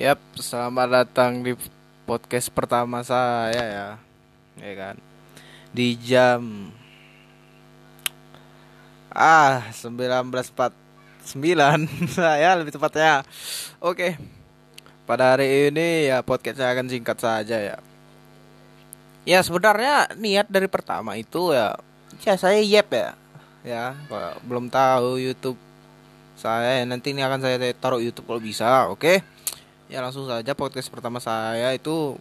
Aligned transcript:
Yap, 0.00 0.16
selamat 0.32 0.88
datang 0.88 1.44
di 1.44 1.52
podcast 2.08 2.48
pertama 2.48 3.04
saya 3.04 3.52
ya. 3.52 3.88
Ya 4.56 4.72
kan. 4.72 4.96
Di 5.76 5.92
jam 6.00 6.72
ah 9.12 9.60
19.49 9.68 11.36
saya 12.16 12.48
lebih 12.64 12.80
tepatnya. 12.80 13.28
Oke. 13.76 14.16
Pada 15.04 15.36
hari 15.36 15.68
ini 15.68 16.08
ya 16.08 16.24
podcast 16.24 16.64
saya 16.64 16.72
akan 16.72 16.88
singkat 16.88 17.20
saja 17.20 17.60
ya. 17.60 17.76
Ya 19.28 19.44
sebenarnya 19.44 20.16
niat 20.16 20.48
dari 20.48 20.72
pertama 20.72 21.12
itu 21.20 21.52
ya 21.52 21.76
ya 22.24 22.40
saya 22.40 22.56
yep 22.64 22.88
ya. 22.88 23.12
Ya, 23.60 23.92
belum 24.48 24.72
tahu 24.72 25.20
YouTube 25.20 25.60
saya 26.40 26.88
nanti 26.88 27.12
ini 27.12 27.20
akan 27.20 27.44
saya 27.44 27.60
taruh 27.76 28.00
YouTube 28.00 28.32
kalau 28.32 28.40
bisa, 28.40 28.88
oke? 28.88 29.39
Ya 29.90 29.98
langsung 29.98 30.30
saja 30.30 30.54
podcast 30.54 30.86
pertama 30.86 31.18
saya 31.18 31.74
itu 31.74 32.14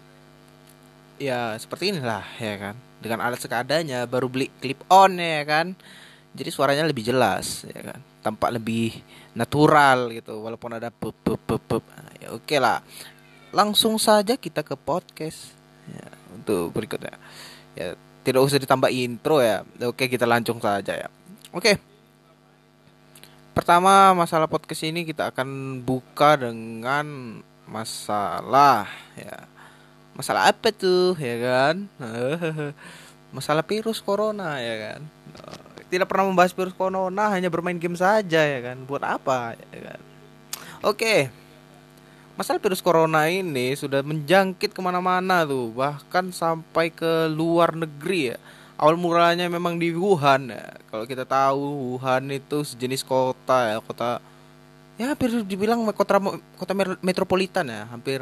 ya 1.21 1.53
seperti 1.61 1.93
inilah 1.93 2.25
ya 2.41 2.57
kan. 2.57 2.75
Dengan 2.97 3.21
alat 3.21 3.37
sekadanya 3.37 4.09
baru 4.09 4.25
beli 4.25 4.49
clip 4.57 4.81
on 4.89 5.21
ya 5.21 5.45
kan. 5.45 5.77
Jadi 6.33 6.49
suaranya 6.49 6.89
lebih 6.89 7.05
jelas 7.05 7.69
ya 7.69 7.93
kan. 7.93 8.01
Tampak 8.25 8.57
lebih 8.57 8.97
natural 9.37 10.09
gitu 10.17 10.41
walaupun 10.41 10.81
ada 10.81 10.89
pup 10.89 11.13
pup 11.21 11.37
pup 11.45 11.61
pup. 11.61 11.85
Nah, 11.93 12.09
ya 12.17 12.27
oke 12.33 12.57
lah. 12.57 12.81
Langsung 13.53 14.01
saja 14.01 14.33
kita 14.33 14.65
ke 14.65 14.73
podcast 14.73 15.53
ya, 15.93 16.09
untuk 16.33 16.73
berikutnya. 16.73 17.21
Ya 17.77 17.93
tidak 18.25 18.49
usah 18.49 18.57
ditambah 18.57 18.89
intro 18.89 19.45
ya. 19.45 19.61
Oke 19.85 20.09
kita 20.09 20.25
langsung 20.25 20.57
saja 20.57 20.97
ya. 20.97 21.07
Oke. 21.53 21.77
Pertama 23.53 24.17
masalah 24.17 24.49
podcast 24.49 24.81
ini 24.89 25.05
kita 25.05 25.29
akan 25.29 25.81
buka 25.85 26.33
dengan 26.33 27.05
masalah 27.69 28.89
ya. 29.13 29.45
Masalah 30.17 30.49
apa 30.49 30.73
tuh 30.73 31.15
ya 31.15 31.37
kan? 31.39 31.75
masalah 33.35 33.61
virus 33.63 34.01
corona 34.01 34.57
ya 34.59 34.75
kan. 34.75 35.01
Tidak 35.89 36.05
pernah 36.05 36.29
membahas 36.29 36.53
virus 36.53 36.75
corona, 36.77 37.33
hanya 37.33 37.49
bermain 37.49 37.77
game 37.77 37.95
saja 37.95 38.41
ya 38.41 38.59
kan. 38.59 38.77
Buat 38.89 39.05
apa 39.05 39.53
ya 39.71 39.93
kan? 39.93 40.01
Oke. 40.83 41.29
Masalah 42.35 42.59
virus 42.59 42.81
corona 42.81 43.27
ini 43.29 43.75
sudah 43.75 43.99
menjangkit 43.99 44.71
ke 44.71 44.81
mana-mana 44.81 45.43
tuh, 45.43 45.75
bahkan 45.75 46.31
sampai 46.31 46.87
ke 46.87 47.27
luar 47.27 47.75
negeri 47.75 48.35
ya 48.35 48.39
awal 48.79 48.95
mulanya 48.95 49.51
memang 49.51 49.75
di 49.75 49.91
Wuhan 49.91 50.55
ya. 50.55 50.79
Kalau 50.87 51.03
kita 51.03 51.27
tahu 51.27 51.59
Wuhan 51.93 52.31
itu 52.31 52.63
sejenis 52.63 53.03
kota 53.03 53.75
ya, 53.75 53.77
kota 53.83 54.23
ya 54.99 55.15
hampir 55.15 55.31
dibilang 55.47 55.87
kota 55.95 56.19
kota 56.59 56.73
metropolitan 56.99 57.71
ya, 57.71 57.87
hampir 57.87 58.19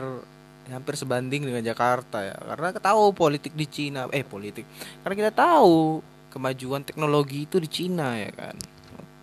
hampir 0.70 0.94
sebanding 0.94 1.48
dengan 1.48 1.64
Jakarta 1.66 2.22
ya. 2.22 2.38
Karena 2.38 2.70
kita 2.70 2.84
tahu 2.94 3.12
politik 3.18 3.58
di 3.58 3.66
Cina, 3.66 4.06
eh 4.14 4.22
politik. 4.22 4.64
Karena 5.02 5.16
kita 5.18 5.32
tahu 5.34 6.06
kemajuan 6.30 6.86
teknologi 6.86 7.50
itu 7.50 7.58
di 7.58 7.70
Cina 7.72 8.14
ya 8.14 8.30
kan. 8.30 8.56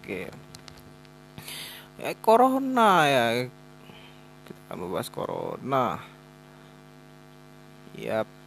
Oke. 0.03 0.21
Ya 2.03 2.11
corona 2.19 3.07
ya. 3.07 3.27
Kita 4.45 4.61
akan 4.69 4.77
membahas 4.83 5.09
corona. 5.15 6.03
Yap. 7.95 8.44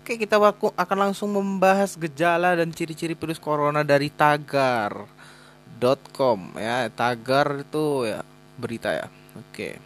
Oke, 0.00 0.16
kita 0.16 0.40
akan 0.40 0.96
langsung 0.96 1.28
membahas 1.36 1.92
gejala 1.92 2.56
dan 2.56 2.72
ciri-ciri 2.72 3.12
virus 3.12 3.36
corona 3.36 3.84
dari 3.84 4.08
tagar.com 4.08 5.06
ya. 6.56 6.88
Tagar 6.88 7.60
itu 7.60 8.08
ya 8.08 8.24
berita 8.56 8.96
ya. 8.96 9.12
Oke. 9.36 9.76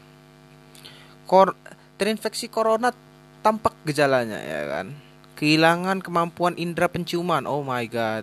Kor 1.27 1.59
terinfeksi 1.99 2.47
corona 2.47 2.95
tampak 3.43 3.75
gejalanya 3.83 4.39
ya 4.39 4.63
kan. 4.71 4.95
Kehilangan 5.35 5.99
kemampuan 5.99 6.55
indera 6.63 6.87
penciuman. 6.87 7.43
Oh 7.51 7.67
my 7.67 7.83
god. 7.91 8.23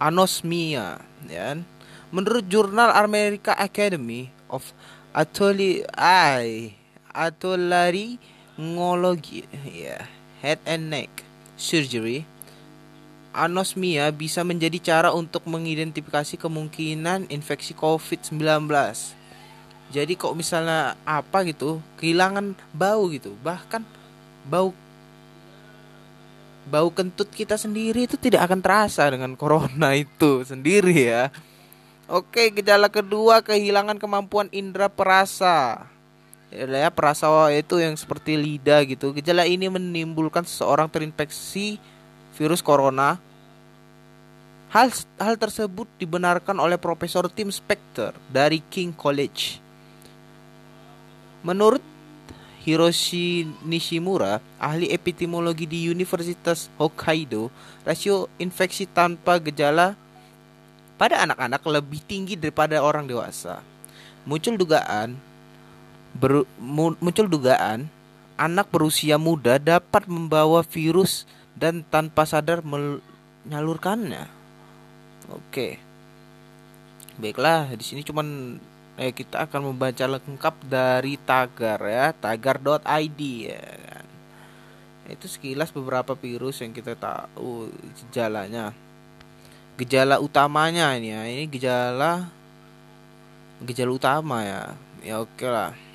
Anosmia 0.00 1.04
ya 1.28 1.52
kan. 1.52 1.68
Menurut 2.16 2.48
jurnal 2.48 2.96
America 2.96 3.52
Academy 3.60 4.32
of 4.48 4.72
Atoli 5.12 5.84
Atolari 7.12 8.16
Ngologi 8.56 9.44
ya 9.68 10.19
head 10.40 10.60
and 10.64 10.88
neck 10.88 11.08
surgery, 11.60 12.24
anosmia 13.30 14.10
bisa 14.10 14.42
menjadi 14.42 14.78
cara 14.80 15.10
untuk 15.14 15.46
mengidentifikasi 15.46 16.40
kemungkinan 16.40 17.30
infeksi 17.30 17.76
COVID-19. 17.76 18.66
Jadi 19.90 20.12
kok 20.14 20.34
misalnya 20.34 20.94
apa 21.02 21.42
gitu, 21.46 21.82
kehilangan 21.98 22.54
bau 22.74 23.10
gitu, 23.10 23.34
bahkan 23.42 23.82
bau 24.46 24.72
bau 26.70 26.88
kentut 26.94 27.26
kita 27.34 27.58
sendiri 27.58 28.06
itu 28.06 28.14
tidak 28.14 28.46
akan 28.46 28.62
terasa 28.62 29.10
dengan 29.10 29.34
corona 29.34 29.96
itu 29.98 30.46
sendiri 30.46 30.94
ya. 30.94 31.34
Oke, 32.10 32.50
gejala 32.50 32.90
kedua 32.90 33.42
kehilangan 33.42 33.98
kemampuan 33.98 34.50
indera 34.50 34.90
perasa 34.90 35.86
ya 36.50 36.90
perasa 36.90 37.30
itu 37.54 37.78
yang 37.78 37.94
seperti 37.94 38.34
lidah 38.34 38.82
gitu. 38.82 39.14
Gejala 39.14 39.46
ini 39.46 39.70
menimbulkan 39.70 40.42
seseorang 40.42 40.90
terinfeksi 40.90 41.78
virus 42.34 42.60
corona. 42.60 43.18
Hal 44.70 44.94
hal 45.18 45.34
tersebut 45.34 45.86
dibenarkan 45.98 46.54
oleh 46.62 46.78
Profesor 46.78 47.26
Tim 47.26 47.50
Spector 47.50 48.14
dari 48.30 48.62
King 48.70 48.94
College. 48.94 49.58
Menurut 51.42 51.82
Hiroshi 52.60 53.48
Nishimura, 53.64 54.38
ahli 54.60 54.92
epidemiologi 54.92 55.64
di 55.64 55.88
Universitas 55.88 56.68
Hokkaido, 56.76 57.48
rasio 57.82 58.28
infeksi 58.36 58.84
tanpa 58.84 59.40
gejala 59.40 59.96
pada 61.00 61.24
anak-anak 61.24 61.64
lebih 61.64 62.04
tinggi 62.04 62.36
daripada 62.36 62.84
orang 62.84 63.08
dewasa. 63.08 63.64
Muncul 64.28 64.60
dugaan 64.60 65.16
ber, 66.14 66.46
muncul 66.98 67.26
dugaan 67.30 67.90
anak 68.40 68.72
berusia 68.72 69.20
muda 69.20 69.60
dapat 69.60 70.08
membawa 70.08 70.64
virus 70.64 71.28
dan 71.52 71.84
tanpa 71.84 72.24
sadar 72.24 72.64
menyalurkannya. 72.64 74.24
Oke. 75.28 75.76
Baiklah, 77.20 77.68
di 77.76 77.84
sini 77.84 78.00
cuman 78.00 78.56
eh 78.96 79.12
kita 79.12 79.44
akan 79.44 79.72
membaca 79.72 80.08
lengkap 80.08 80.56
dari 80.64 81.20
tagar 81.20 81.80
ya, 81.84 82.16
tagar.id 82.16 83.20
ya 83.44 83.60
kan. 83.60 84.06
Itu 85.12 85.28
sekilas 85.28 85.68
beberapa 85.68 86.16
virus 86.16 86.64
yang 86.64 86.72
kita 86.72 86.96
tahu 86.96 87.68
gejalanya. 88.08 88.72
Gejala 89.76 90.16
utamanya 90.16 90.96
ini 90.96 91.12
ya, 91.12 91.22
ini 91.28 91.44
gejala 91.44 92.24
gejala 93.68 93.92
utama 93.92 94.48
ya. 94.48 94.62
Ya 95.04 95.20
oke 95.20 95.44
lah 95.44 95.89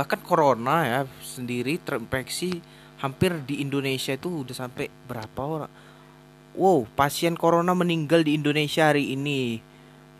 bahkan 0.00 0.16
corona 0.24 0.88
ya 0.88 1.00
sendiri 1.20 1.76
terinfeksi 1.76 2.64
hampir 3.04 3.36
di 3.44 3.60
Indonesia 3.60 4.16
itu 4.16 4.48
udah 4.48 4.56
sampai 4.56 4.88
berapa 5.04 5.40
orang. 5.44 5.72
Wow 6.56 6.88
pasien 6.96 7.36
corona 7.36 7.76
meninggal 7.76 8.24
di 8.24 8.32
Indonesia 8.32 8.88
hari 8.88 9.12
ini. 9.12 9.60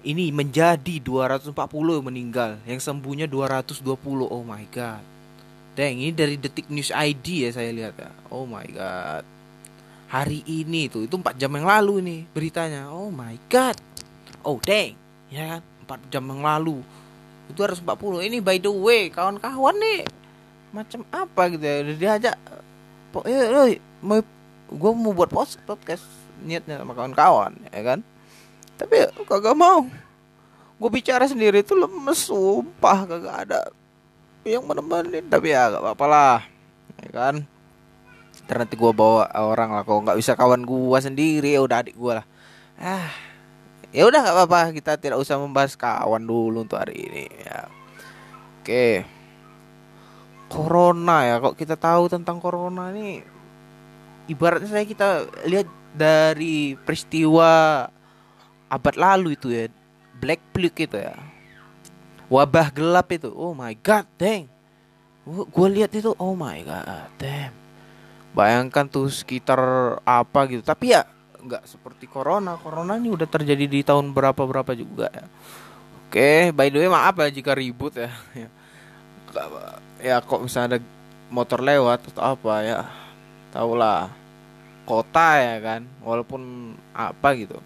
Ini 0.05 0.37
menjadi 0.37 1.01
240 1.01 1.57
meninggal 2.05 2.61
yang 2.69 2.77
sembuhnya 2.77 3.25
220 3.25 3.81
oh 4.29 4.45
my 4.45 4.69
god. 4.69 5.01
Deng 5.73 5.97
ini 5.97 6.13
dari 6.13 6.37
detik 6.37 6.69
news 6.69 6.93
ID 6.93 7.49
ya 7.49 7.51
saya 7.57 7.73
lihat 7.73 7.97
ya. 7.97 8.13
Oh 8.29 8.45
my 8.45 8.69
god. 8.69 9.25
Hari 10.13 10.45
ini 10.45 10.93
tuh 10.93 11.09
itu 11.09 11.17
4 11.17 11.41
jam 11.41 11.57
yang 11.57 11.65
lalu 11.65 12.05
nih 12.05 12.21
beritanya. 12.37 12.93
Oh 12.93 13.09
my 13.09 13.33
god. 13.49 13.81
Oh 14.45 14.61
deng 14.61 14.93
ya 15.33 15.57
kan 15.57 15.97
4 16.05 16.13
jam 16.13 16.25
yang 16.29 16.45
lalu 16.45 16.85
itu 17.51 17.61
harus 17.67 17.83
40 17.83 18.27
ini 18.31 18.39
by 18.39 18.57
the 18.63 18.71
way 18.71 19.11
kawan-kawan 19.11 19.75
nih 19.77 20.07
macam 20.71 21.03
apa 21.11 21.51
gitu 21.51 21.65
ya 21.67 21.77
udah 21.83 21.97
diajak 21.99 22.37
ya 23.27 23.41
lo 23.51 23.63
mau 24.01 24.23
gue 24.71 24.91
mau 24.95 25.11
buat 25.11 25.27
post 25.27 25.59
podcast 25.67 26.07
niatnya 26.47 26.81
sama 26.81 26.95
kawan-kawan 26.95 27.53
ya 27.75 27.83
kan. 27.83 28.01
Tapi 28.79 29.13
kagak 29.29 29.57
mau. 29.59 29.85
Gue 30.81 30.91
bicara 30.95 31.29
sendiri 31.29 31.61
itu 31.61 31.77
lemes 31.77 32.31
sumpah 32.31 33.05
kagak 33.05 33.37
ada 33.49 33.61
yang 34.47 34.65
menemani 34.65 35.21
tapi 35.29 35.53
ya 35.53 35.69
gak 35.69 35.85
apa-apa 35.85 36.07
lah 36.09 36.39
ya 37.05 37.11
kan. 37.13 37.35
Ntar 38.47 38.57
nanti 38.65 38.75
gue 38.79 38.93
bawa 38.95 39.29
orang 39.37 39.75
lah 39.75 39.83
kalau 39.85 40.01
nggak 40.07 40.19
bisa 40.19 40.33
kawan 40.33 40.65
gue 40.65 40.99
sendiri 41.03 41.59
ya 41.59 41.61
udah 41.61 41.85
adik 41.85 41.99
gue 41.99 42.13
lah. 42.23 42.27
Ah 42.81 43.13
ya 43.91 44.07
udah 44.07 44.21
nggak 44.23 44.37
apa-apa 44.37 44.61
kita 44.75 44.93
tidak 44.99 45.19
usah 45.19 45.39
membahas 45.39 45.75
kawan 45.75 46.23
dulu 46.23 46.63
untuk 46.63 46.79
hari 46.79 46.97
ini 46.97 47.25
ya 47.43 47.67
oke 48.63 48.89
corona 50.51 51.17
ya 51.27 51.35
kok 51.43 51.59
kita 51.59 51.75
tahu 51.75 52.11
tentang 52.11 52.39
corona 52.39 52.91
ini 52.95 53.23
ibaratnya 54.31 54.71
saya 54.71 54.87
kita 54.87 55.27
lihat 55.47 55.67
dari 55.91 56.79
peristiwa 56.79 57.87
abad 58.71 58.95
lalu 58.95 59.35
itu 59.35 59.51
ya 59.51 59.67
Black 60.21 60.41
Plague 60.53 60.85
itu 60.85 60.97
ya. 61.01 61.17
Wabah 62.29 62.71
gelap 62.71 63.09
itu. 63.11 63.33
Oh 63.33 63.57
my 63.57 63.73
god, 63.81 64.07
dang. 64.21 64.47
Gue 65.27 65.69
lihat 65.73 65.91
itu, 65.97 66.13
oh 66.21 66.37
my 66.37 66.61
god, 66.63 67.09
damn. 67.17 67.51
Bayangkan 68.37 68.87
tuh 68.87 69.11
sekitar 69.11 69.59
apa 70.05 70.41
gitu. 70.47 70.63
Tapi 70.63 70.95
ya 70.95 71.09
nggak 71.43 71.65
seperti 71.67 72.07
corona. 72.07 72.57
Corona 72.61 72.97
ini 72.97 73.11
udah 73.13 73.29
terjadi 73.29 73.65
di 73.67 73.81
tahun 73.81 74.13
berapa 74.13 74.41
berapa 74.45 74.73
juga 74.77 75.09
ya. 75.11 75.27
Oke, 76.11 76.51
by 76.51 76.69
the 76.69 76.83
way 76.83 76.91
maaf 76.91 77.15
ya 77.19 77.31
jika 77.31 77.55
ribut 77.55 77.95
ya. 77.95 78.11
ya 80.03 80.17
kok 80.19 80.43
misalnya 80.43 80.77
ada 80.77 80.79
motor 81.31 81.63
lewat 81.63 82.11
atau 82.11 82.35
apa 82.35 82.55
ya. 82.67 82.81
Tahulah 83.51 84.11
kota 84.87 85.39
ya 85.39 85.57
kan, 85.63 85.81
walaupun 86.03 86.75
apa 86.91 87.29
gitu. 87.39 87.59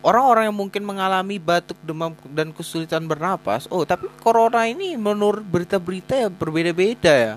Orang-orang 0.00 0.48
yang 0.48 0.56
mungkin 0.56 0.86
mengalami 0.86 1.36
batuk, 1.36 1.76
demam 1.84 2.16
dan 2.32 2.54
kesulitan 2.54 3.04
bernapas, 3.04 3.68
oh 3.68 3.84
tapi 3.84 4.08
corona 4.22 4.64
ini 4.64 4.96
menurut 4.96 5.42
berita-berita 5.44 6.14
ya 6.16 6.28
berbeda-beda 6.32 7.12
ya 7.12 7.34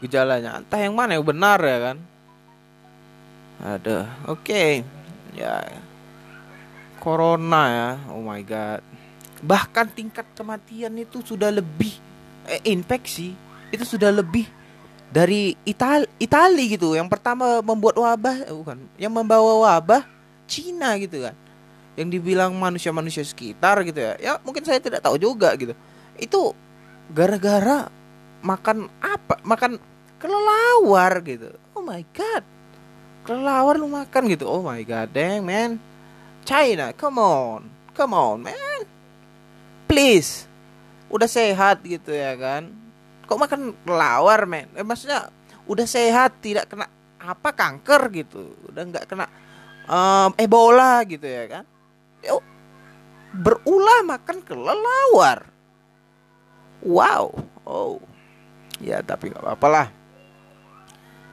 gejalanya. 0.00 0.64
Entah 0.64 0.80
yang 0.80 0.96
mana 0.96 1.20
yang 1.20 1.26
benar 1.26 1.60
ya 1.60 1.92
kan. 1.92 1.96
Ada, 3.60 4.08
oke, 4.24 4.40
okay. 4.40 4.80
ya 5.36 5.60
corona 6.96 7.62
ya, 7.68 7.88
oh 8.08 8.24
my 8.24 8.40
god. 8.40 8.80
Bahkan 9.44 9.92
tingkat 9.92 10.24
kematian 10.32 10.96
itu 10.96 11.20
sudah 11.20 11.52
lebih 11.52 11.92
eh, 12.48 12.60
infeksi 12.72 13.36
itu 13.68 13.84
sudah 13.84 14.08
lebih 14.16 14.48
dari 15.12 15.52
Itali, 15.68 16.08
Itali 16.16 16.72
gitu. 16.72 16.96
Yang 16.96 17.12
pertama 17.12 17.60
membuat 17.60 18.00
wabah, 18.00 18.48
eh, 18.48 18.54
bukan, 18.56 18.80
yang 18.96 19.12
membawa 19.12 19.68
wabah 19.68 20.08
Cina 20.48 20.96
gitu 20.96 21.24
kan. 21.24 21.36
Yang 22.00 22.16
dibilang 22.16 22.56
manusia-manusia 22.56 23.28
sekitar 23.28 23.84
gitu 23.84 24.00
ya. 24.00 24.12
Ya 24.16 24.32
mungkin 24.40 24.64
saya 24.64 24.80
tidak 24.80 25.04
tahu 25.04 25.20
juga 25.20 25.52
gitu. 25.60 25.76
Itu 26.16 26.56
gara-gara 27.12 27.92
makan 28.40 28.88
apa? 29.04 29.36
Makan 29.44 29.76
kelelawar 30.16 31.20
gitu. 31.28 31.52
Oh 31.76 31.84
my 31.84 32.00
god 32.16 32.59
kelelawar 33.24 33.76
lu 33.76 33.88
makan 33.88 34.22
gitu. 34.32 34.48
Oh 34.48 34.64
my 34.64 34.80
god 34.84 35.12
dang 35.12 35.44
man. 35.44 35.76
China 36.44 36.92
come 36.96 37.20
on. 37.20 37.60
Come 37.92 38.16
on 38.16 38.44
man. 38.44 38.80
Please. 39.90 40.46
Udah 41.10 41.26
sehat 41.26 41.82
gitu 41.84 42.14
ya 42.14 42.34
kan. 42.38 42.70
Kok 43.26 43.38
makan 43.38 43.60
kelelawar 43.84 44.46
man? 44.46 44.66
Eh, 44.74 44.86
maksudnya 44.86 45.28
udah 45.66 45.86
sehat 45.86 46.38
tidak 46.40 46.70
kena 46.70 46.86
apa 47.20 47.50
kanker 47.52 48.02
gitu. 48.14 48.56
Udah 48.70 48.82
nggak 48.86 49.04
kena 49.06 49.26
um, 49.86 50.30
ebola 50.38 51.02
gitu 51.04 51.26
ya 51.26 51.44
kan. 51.46 51.64
Yo, 52.24 52.40
berulah 53.34 54.06
makan 54.06 54.38
kelelawar. 54.42 55.46
Wow. 56.80 57.36
Oh. 57.68 58.00
Ya 58.80 59.04
tapi 59.04 59.28
nggak 59.28 59.44
apa-apa 59.44 59.68
lah. 59.68 59.86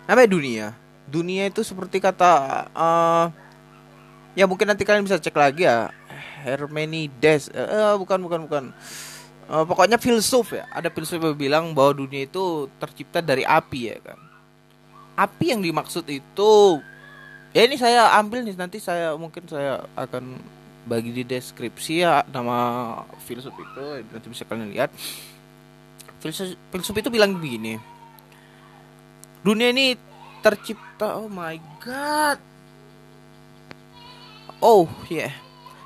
Namanya 0.08 0.30
dunia 0.32 0.68
dunia 1.08 1.48
itu 1.48 1.64
seperti 1.64 2.04
kata 2.04 2.68
uh, 2.76 3.32
ya 4.38 4.46
mungkin 4.46 4.70
nanti 4.70 4.86
kalian 4.86 5.08
bisa 5.08 5.18
cek 5.18 5.34
lagi 5.34 5.66
ya. 5.66 5.90
Hermenides. 6.46 7.50
Uh, 7.50 7.98
bukan 7.98 8.20
bukan 8.22 8.40
bukan. 8.46 8.64
Uh, 9.50 9.66
pokoknya 9.66 9.98
filsuf 9.98 10.54
ya. 10.54 10.70
Ada 10.70 10.94
filsuf 10.94 11.18
yang 11.18 11.34
bilang 11.34 11.66
bahwa 11.74 11.98
dunia 11.98 12.30
itu 12.30 12.70
tercipta 12.78 13.24
dari 13.24 13.42
api 13.42 13.80
ya 13.90 13.98
kan. 14.06 14.20
Api 15.18 15.46
yang 15.58 15.66
dimaksud 15.66 16.06
itu 16.06 16.54
ya 17.56 17.66
ini 17.66 17.74
saya 17.80 18.14
ambil 18.22 18.46
nih 18.46 18.54
nanti 18.54 18.78
saya 18.78 19.18
mungkin 19.18 19.50
saya 19.50 19.82
akan 19.98 20.38
bagi 20.86 21.10
di 21.10 21.26
deskripsi 21.26 22.06
ya 22.06 22.22
nama 22.30 23.02
filsuf 23.26 23.56
itu. 23.58 24.06
Nanti 24.14 24.28
bisa 24.30 24.46
kalian 24.46 24.70
lihat. 24.70 24.94
Filsuf 26.22 26.54
filsuf 26.70 26.94
itu 26.94 27.10
bilang 27.10 27.34
begini. 27.34 27.82
Dunia 29.42 29.74
ini 29.74 29.98
tercipta 30.42 31.18
oh 31.18 31.30
my 31.30 31.58
god. 31.82 32.40
Oh 34.58 34.90
ya 35.10 35.30
yeah. 35.30 35.34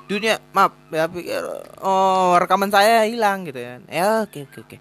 dunia 0.08 0.34
maaf 0.52 0.72
ya 0.92 1.08
pikir 1.08 1.40
oh 1.80 2.36
rekaman 2.36 2.72
saya 2.72 3.04
hilang 3.08 3.48
gitu 3.48 3.60
ya. 3.60 3.80
Ya 3.88 4.24
oke 4.24 4.48
oke 4.48 4.58
oke. 4.64 4.76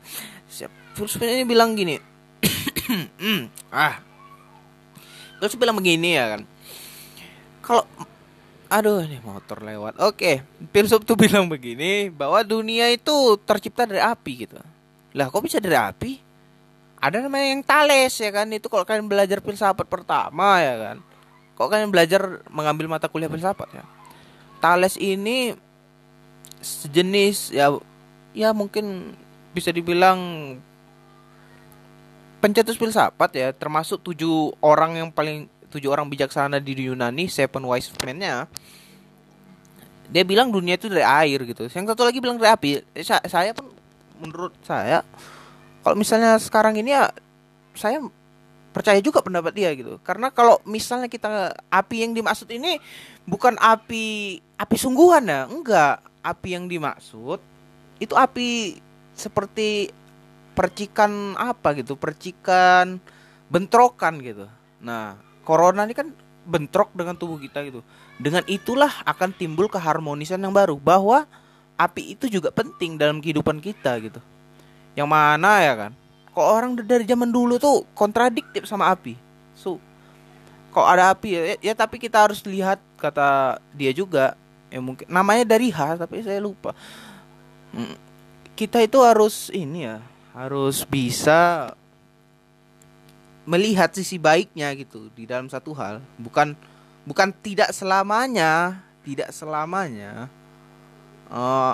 Siap. 0.48 0.72
Terus 0.96 1.20
ini 1.24 1.44
bilang 1.48 1.76
gini. 1.76 2.00
Ah. 3.72 4.04
Terus 5.40 5.56
bilang 5.56 5.80
begini 5.80 6.20
ya 6.20 6.36
kan. 6.36 6.42
Kalau 7.64 7.88
aduh 8.68 9.04
ini 9.04 9.20
motor 9.24 9.64
lewat. 9.64 10.00
Oke 10.04 10.44
filsuf 10.72 11.04
tuh 11.08 11.16
bilang 11.16 11.48
begini 11.48 12.12
bahwa 12.12 12.44
dunia 12.44 12.92
itu 12.92 13.40
tercipta 13.44 13.88
dari 13.88 14.04
api 14.04 14.32
gitu. 14.48 14.60
Lah 15.16 15.28
kok 15.28 15.44
bisa 15.44 15.60
dari 15.60 15.76
api 15.80 16.31
ada 17.02 17.18
namanya 17.18 17.50
yang 17.50 17.66
Tales 17.66 18.14
ya 18.14 18.30
kan? 18.30 18.46
Itu 18.54 18.70
kalau 18.70 18.86
kalian 18.86 19.10
belajar 19.10 19.42
filsafat 19.42 19.90
pertama 19.90 20.62
ya 20.62 20.78
kan? 20.78 20.98
Kok 21.58 21.68
kalian 21.68 21.90
belajar 21.90 22.46
mengambil 22.54 22.86
mata 22.86 23.10
kuliah 23.10 23.28
filsafat 23.28 23.74
ya? 23.74 23.84
Tales 24.62 25.02
ini 25.02 25.58
sejenis 26.62 27.58
ya 27.58 27.74
ya 28.38 28.54
mungkin 28.54 29.18
bisa 29.58 29.74
dibilang 29.74 30.22
pencetus 32.38 32.78
filsafat 32.78 33.34
ya. 33.34 33.50
Termasuk 33.50 34.06
tujuh 34.06 34.54
orang 34.62 35.02
yang 35.02 35.10
paling 35.10 35.50
tujuh 35.74 35.90
orang 35.90 36.06
bijaksana 36.06 36.62
di 36.62 36.86
Yunani 36.86 37.26
seven 37.26 37.66
wise 37.66 37.90
men-nya. 38.06 38.46
Dia 40.12 40.22
bilang 40.22 40.54
dunia 40.54 40.78
itu 40.78 40.86
dari 40.86 41.02
air 41.02 41.50
gitu. 41.50 41.66
Yang 41.66 41.98
satu 41.98 42.06
lagi 42.06 42.22
bilang 42.22 42.38
dari 42.38 42.54
api. 42.54 42.70
Saya 43.26 43.58
pun 43.58 43.74
menurut 44.22 44.54
saya 44.62 45.02
kalau 45.82 45.96
misalnya 45.98 46.38
sekarang 46.38 46.78
ini 46.78 46.94
ya 46.94 47.10
saya 47.74 47.98
percaya 48.72 49.02
juga 49.04 49.20
pendapat 49.20 49.54
dia 49.54 49.70
gitu. 49.76 50.00
Karena 50.02 50.32
kalau 50.32 50.62
misalnya 50.64 51.12
kita 51.12 51.52
api 51.68 52.08
yang 52.08 52.14
dimaksud 52.16 52.48
ini 52.54 52.80
bukan 53.28 53.60
api 53.60 54.40
api 54.56 54.76
sungguhan 54.78 55.28
ya 55.28 55.50
enggak. 55.50 56.06
Api 56.22 56.54
yang 56.54 56.70
dimaksud 56.70 57.42
itu 57.98 58.14
api 58.14 58.78
seperti 59.18 59.90
percikan 60.54 61.34
apa 61.34 61.74
gitu 61.74 61.98
percikan 61.98 63.02
bentrokan 63.50 64.22
gitu. 64.22 64.46
Nah 64.86 65.18
corona 65.42 65.90
ini 65.90 65.98
kan 65.98 66.14
bentrok 66.46 66.94
dengan 66.94 67.18
tubuh 67.18 67.42
kita 67.42 67.66
gitu. 67.66 67.82
Dengan 68.22 68.46
itulah 68.46 69.02
akan 69.02 69.34
timbul 69.34 69.66
keharmonisan 69.66 70.46
yang 70.46 70.54
baru 70.54 70.78
bahwa 70.78 71.26
api 71.74 72.14
itu 72.14 72.30
juga 72.30 72.54
penting 72.54 73.02
dalam 73.02 73.18
kehidupan 73.18 73.58
kita 73.58 73.98
gitu 73.98 74.22
yang 74.98 75.10
mana 75.10 75.64
ya 75.64 75.74
kan? 75.76 75.92
Kok 76.32 76.48
orang 76.48 76.72
dari 76.80 77.04
zaman 77.04 77.28
dulu 77.28 77.60
tuh 77.60 77.84
kontradiktif 77.92 78.64
sama 78.64 78.92
api. 78.92 79.20
So, 79.56 79.78
kok 80.72 80.88
ada 80.88 81.12
api 81.12 81.30
ya, 81.36 81.42
ya 81.60 81.74
tapi 81.76 82.00
kita 82.00 82.24
harus 82.24 82.40
lihat 82.48 82.80
kata 82.96 83.60
dia 83.76 83.92
juga 83.92 84.40
ya 84.72 84.80
mungkin 84.80 85.04
namanya 85.12 85.44
dari 85.44 85.68
H 85.70 86.00
tapi 86.00 86.24
saya 86.24 86.40
lupa. 86.40 86.72
Hmm, 87.76 87.96
kita 88.56 88.80
itu 88.84 89.00
harus 89.04 89.52
ini 89.52 89.88
ya, 89.88 90.00
harus 90.32 90.84
bisa 90.88 91.72
melihat 93.44 93.92
sisi 93.92 94.16
baiknya 94.16 94.72
gitu 94.80 95.12
di 95.12 95.28
dalam 95.28 95.52
satu 95.52 95.76
hal, 95.76 96.00
bukan 96.16 96.56
bukan 97.04 97.36
tidak 97.44 97.76
selamanya, 97.76 98.80
tidak 99.04 99.34
selamanya 99.36 100.32
uh, 101.32 101.74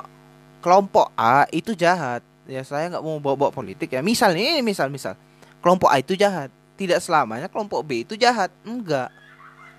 kelompok 0.62 1.10
A 1.18 1.50
itu 1.50 1.74
jahat 1.74 2.22
ya 2.48 2.64
saya 2.64 2.88
nggak 2.90 3.04
mau 3.04 3.20
bawa-bawa 3.20 3.52
politik 3.52 3.94
ya. 3.94 4.02
Misal 4.02 4.34
ini 4.34 4.64
misal 4.64 4.88
misal. 4.88 5.20
Kelompok 5.60 5.92
A 5.92 6.00
itu 6.00 6.16
jahat. 6.16 6.50
Tidak 6.80 6.98
selamanya 7.04 7.52
kelompok 7.52 7.84
B 7.84 8.08
itu 8.08 8.16
jahat. 8.16 8.50
Enggak. 8.64 9.12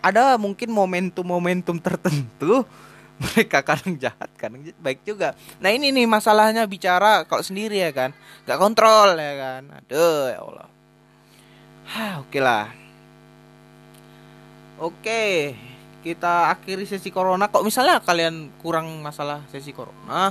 Ada 0.04 0.38
mungkin 0.38 0.70
momentum-momentum 0.70 1.80
tertentu 1.82 2.62
mereka 3.22 3.66
kadang 3.66 3.98
jahat 3.98 4.30
kadang 4.38 4.62
baik 4.78 5.02
juga. 5.02 5.34
Nah 5.58 5.75
ini 5.75 5.90
nih 5.90 6.06
masalahnya 6.06 6.62
bicara 6.68 7.26
kalau 7.26 7.42
sendiri 7.42 7.80
ya 7.80 7.90
kan. 7.90 8.14
Nggak 8.46 8.58
kontrol 8.60 9.16
ya 9.16 9.34
kan. 9.34 9.62
Aduh 9.82 10.22
ya 10.30 10.38
Allah. 10.44 10.68
Hah, 11.88 12.12
oke 12.20 12.38
lah. 12.38 12.68
Oke 14.78 15.56
kita 16.02 16.54
akhiri 16.54 16.87
sesi 16.87 17.10
corona. 17.10 17.50
Kok 17.50 17.66
misalnya 17.66 17.98
kalian 17.98 18.54
kurang 18.62 19.02
masalah 19.02 19.42
sesi 19.50 19.75
corona 19.75 20.30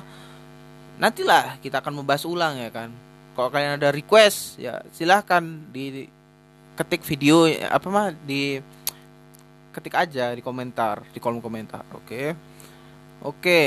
nantilah 0.98 1.62
kita 1.62 1.80
akan 1.80 2.02
membahas 2.02 2.26
ulang 2.26 2.58
ya 2.58 2.74
kan 2.74 2.90
kalau 3.38 3.54
kalian 3.54 3.78
ada 3.78 3.94
request 3.94 4.58
ya 4.58 4.82
silahkan 4.90 5.46
di 5.70 6.10
ketik 6.74 7.06
video 7.06 7.46
apa 7.50 7.88
mah 7.90 8.10
di 8.14 8.58
ketik 9.70 9.94
aja 9.94 10.34
di 10.34 10.42
komentar 10.42 11.06
di 11.14 11.22
kolom 11.22 11.38
komentar 11.38 11.86
oke 11.94 12.02
okay? 12.02 12.28
oke 13.22 13.38
okay. 13.38 13.66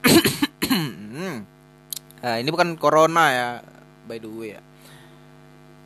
nah 2.24 2.40
ini 2.40 2.48
bukan 2.48 2.72
corona 2.80 3.24
ya 3.28 3.48
by 4.08 4.16
the 4.16 4.30
way 4.32 4.56
ya 4.56 4.64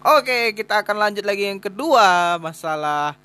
oke 0.07 0.55
kita 0.55 0.87
akan 0.87 0.97
lanjut 1.02 1.26
lagi 1.26 1.50
yang 1.50 1.59
kedua 1.59 2.38
masalah 2.38 3.19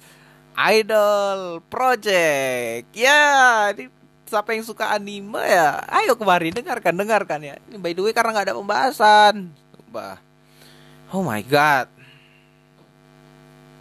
idol 0.58 1.62
project 1.70 2.90
ya 2.98 3.70
ini 3.78 4.01
siapa 4.32 4.56
yang 4.56 4.64
suka 4.64 4.96
anime 4.96 5.44
ya 5.44 5.84
ayo 5.92 6.16
kemari 6.16 6.56
dengarkan 6.56 6.96
dengarkan 6.96 7.40
ya 7.44 7.56
ini 7.68 7.76
by 7.76 7.92
the 7.92 8.00
way 8.00 8.16
karena 8.16 8.32
nggak 8.32 8.48
ada 8.48 8.56
pembahasan 8.56 9.52
Bah. 9.92 10.16
oh 11.12 11.20
my 11.20 11.44
god 11.44 11.92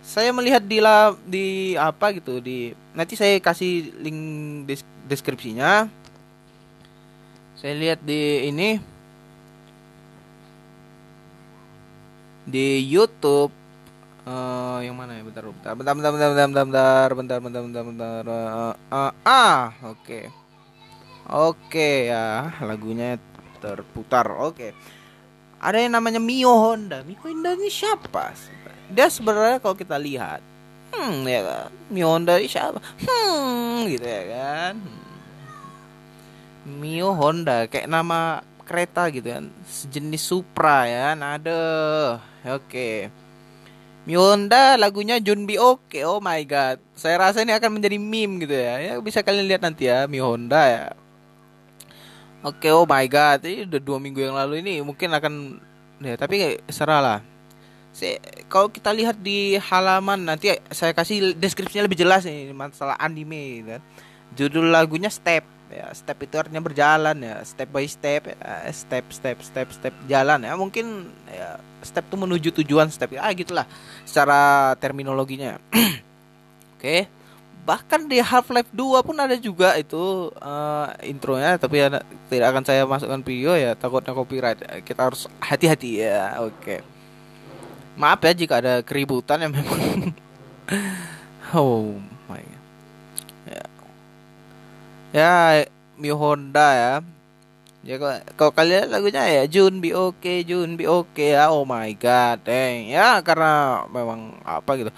saya 0.02 0.34
melihat 0.34 0.58
di 0.66 0.82
la, 0.82 1.14
di 1.22 1.78
apa 1.78 2.10
gitu 2.18 2.42
di 2.42 2.74
nanti 2.98 3.14
saya 3.14 3.38
kasih 3.38 3.94
link 4.02 4.20
des, 4.66 4.82
deskripsinya 5.06 5.86
saya 7.54 7.74
lihat 7.78 8.02
di 8.02 8.50
ini 8.50 8.82
di 12.42 12.82
YouTube 12.90 13.54
uh, 14.26 14.82
yang 14.82 14.98
mana 14.98 15.14
ya 15.14 15.22
bentar 15.22 15.46
bentar 15.46 15.74
bentar 15.78 15.94
bentar 15.94 16.10
bentar 16.10 16.30
bentar 16.34 16.46
bentar 16.50 16.66
bentar 16.66 17.08
bentar 17.14 17.38
bentar 17.38 17.62
bentar 17.62 17.84
bentar 17.86 18.22
uh, 18.26 18.74
uh, 18.90 19.12
ah 19.22 19.70
oke 19.86 20.02
okay. 20.02 20.39
Oke 21.28 22.08
ya 22.08 22.54
lagunya 22.64 23.20
terputar. 23.60 24.26
Oke. 24.40 24.72
Ada 25.60 25.84
yang 25.84 25.92
namanya 25.92 26.16
Mio 26.16 26.56
Honda. 26.56 27.04
Mio 27.04 27.20
Honda 27.20 27.52
ini 27.52 27.68
siapa 27.68 28.32
dia 28.90 29.06
sebenarnya 29.06 29.62
kalau 29.62 29.78
kita 29.78 29.94
lihat 29.94 30.42
hmm 30.90 31.22
ya 31.22 31.40
kan 31.46 31.70
Mio 31.88 32.06
Honda 32.10 32.42
ini 32.42 32.50
siapa? 32.50 32.82
Hmm 32.82 33.86
gitu 33.86 34.02
ya 34.02 34.22
kan? 34.26 34.74
Mio 36.66 37.14
Honda 37.14 37.70
kayak 37.70 37.86
nama 37.86 38.42
kereta 38.66 39.06
gitu 39.14 39.30
kan. 39.30 39.46
Sejenis 39.66 40.22
Supra 40.26 40.90
ya 40.90 41.14
nah 41.14 41.38
ada 41.38 41.60
oke. 42.42 43.10
Mio 44.08 44.22
Honda 44.26 44.74
lagunya 44.74 45.22
Junbi 45.22 45.54
Oke. 45.60 46.02
Oh 46.02 46.18
my 46.18 46.42
god. 46.42 46.82
Saya 46.98 47.20
rasa 47.20 47.46
ini 47.46 47.54
akan 47.54 47.78
menjadi 47.78 48.00
meme 48.00 48.42
gitu 48.42 48.56
ya. 48.56 48.80
Ya 48.82 48.92
bisa 48.98 49.22
kalian 49.22 49.46
lihat 49.46 49.62
nanti 49.62 49.86
ya 49.86 50.10
Mio 50.10 50.34
Honda 50.34 50.62
ya 50.66 50.84
oke 52.44 52.58
okay, 52.60 52.70
oh 52.72 52.86
my 52.88 53.06
god 53.10 53.44
ini 53.44 53.66
udah 53.68 53.80
dua 53.80 53.98
minggu 54.00 54.20
yang 54.20 54.36
lalu 54.36 54.60
ini 54.64 54.80
mungkin 54.80 55.12
akan 55.12 55.60
ya 56.00 56.16
tapi 56.16 56.60
serah 56.68 57.00
lah 57.00 57.20
saya, 57.90 58.22
kalau 58.46 58.70
kita 58.70 58.94
lihat 58.94 59.18
di 59.18 59.58
halaman 59.58 60.22
nanti 60.22 60.54
saya 60.70 60.94
kasih 60.94 61.34
deskripsinya 61.34 61.90
lebih 61.90 61.98
jelas 61.98 62.22
nih 62.22 62.54
masalah 62.54 62.94
anime 63.02 63.66
kan. 63.66 63.82
Judul 64.38 64.70
lagunya 64.70 65.10
Step 65.10 65.42
ya. 65.74 65.90
Step 65.90 66.22
itu 66.22 66.38
artinya 66.38 66.62
berjalan 66.62 67.18
ya, 67.18 67.42
step 67.42 67.66
by 67.66 67.86
step 67.90 68.30
ya. 68.30 68.38
step 68.70 69.10
step 69.10 69.38
step 69.42 69.68
step 69.74 69.94
jalan 70.06 70.38
ya. 70.46 70.54
Mungkin 70.54 71.10
ya 71.26 71.58
step 71.82 72.06
itu 72.06 72.16
menuju 72.16 72.48
tujuan 72.62 72.86
step 72.94 73.10
ah 73.18 73.34
gitulah 73.34 73.66
secara 74.06 74.72
terminologinya. 74.78 75.58
Oke. 76.78 76.78
Okay. 76.78 77.00
Bahkan 77.60 78.08
di 78.10 78.18
Half-Life 78.18 78.72
2 78.72 79.06
pun 79.06 79.16
ada 79.20 79.36
juga 79.36 79.76
itu 79.76 80.32
uh, 80.40 80.86
intronya 81.04 81.60
tapi 81.60 81.84
ya, 81.84 82.02
tidak 82.32 82.46
akan 82.50 82.64
saya 82.66 82.82
masukkan 82.88 83.20
video 83.22 83.54
ya 83.54 83.76
takutnya 83.76 84.16
copyright. 84.16 84.60
Kita 84.82 85.12
harus 85.12 85.30
hati-hati 85.38 86.02
ya. 86.02 86.40
Oke. 86.42 86.80
Okay 86.80 86.80
maaf 88.00 88.24
ya 88.24 88.32
jika 88.32 88.64
ada 88.64 88.80
keributan 88.80 89.44
yang 89.44 89.52
memang 89.52 90.14
oh 91.52 92.00
my 92.30 92.40
God. 92.40 92.64
ya 93.44 93.64
ya 95.12 95.32
Mio 96.00 96.16
Honda 96.16 96.68
ya 96.72 96.94
ya 97.84 97.94
kalau 98.40 98.52
kalian 98.56 98.88
lagunya 98.88 99.20
ya 99.28 99.44
Jun 99.44 99.84
be 99.84 99.92
okay 99.92 100.40
Jun 100.48 100.80
be 100.80 100.88
okay 100.88 101.36
ya 101.36 101.52
oh 101.52 101.68
my 101.68 101.92
god 101.92 102.40
dang 102.40 102.88
ya 102.88 103.20
karena 103.20 103.84
memang 103.92 104.40
apa 104.48 104.70
gitu 104.80 104.92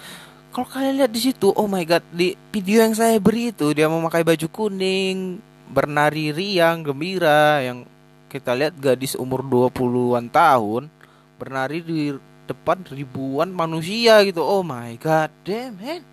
kalau 0.53 0.69
kalian 0.69 1.01
lihat 1.01 1.09
di 1.09 1.17
situ 1.17 1.49
oh 1.49 1.65
my 1.65 1.81
god 1.81 2.05
di 2.13 2.37
video 2.53 2.85
yang 2.85 2.93
saya 2.93 3.17
beri 3.17 3.49
itu 3.49 3.73
dia 3.73 3.89
memakai 3.89 4.21
baju 4.21 4.47
kuning 4.53 5.41
bernari 5.73 6.29
riang 6.29 6.85
gembira 6.85 7.65
yang 7.65 7.89
kita 8.29 8.53
lihat 8.53 8.77
gadis 8.77 9.17
umur 9.17 9.41
20-an 9.41 10.29
tahun 10.29 10.93
bernari 11.41 11.81
di 11.81 12.13
depan 12.45 12.85
ribuan 12.93 13.49
manusia 13.49 14.21
gitu. 14.25 14.45
Oh 14.45 14.61
my 14.61 14.93
god 15.01 15.33
damn 15.41 15.77
man. 15.77 16.05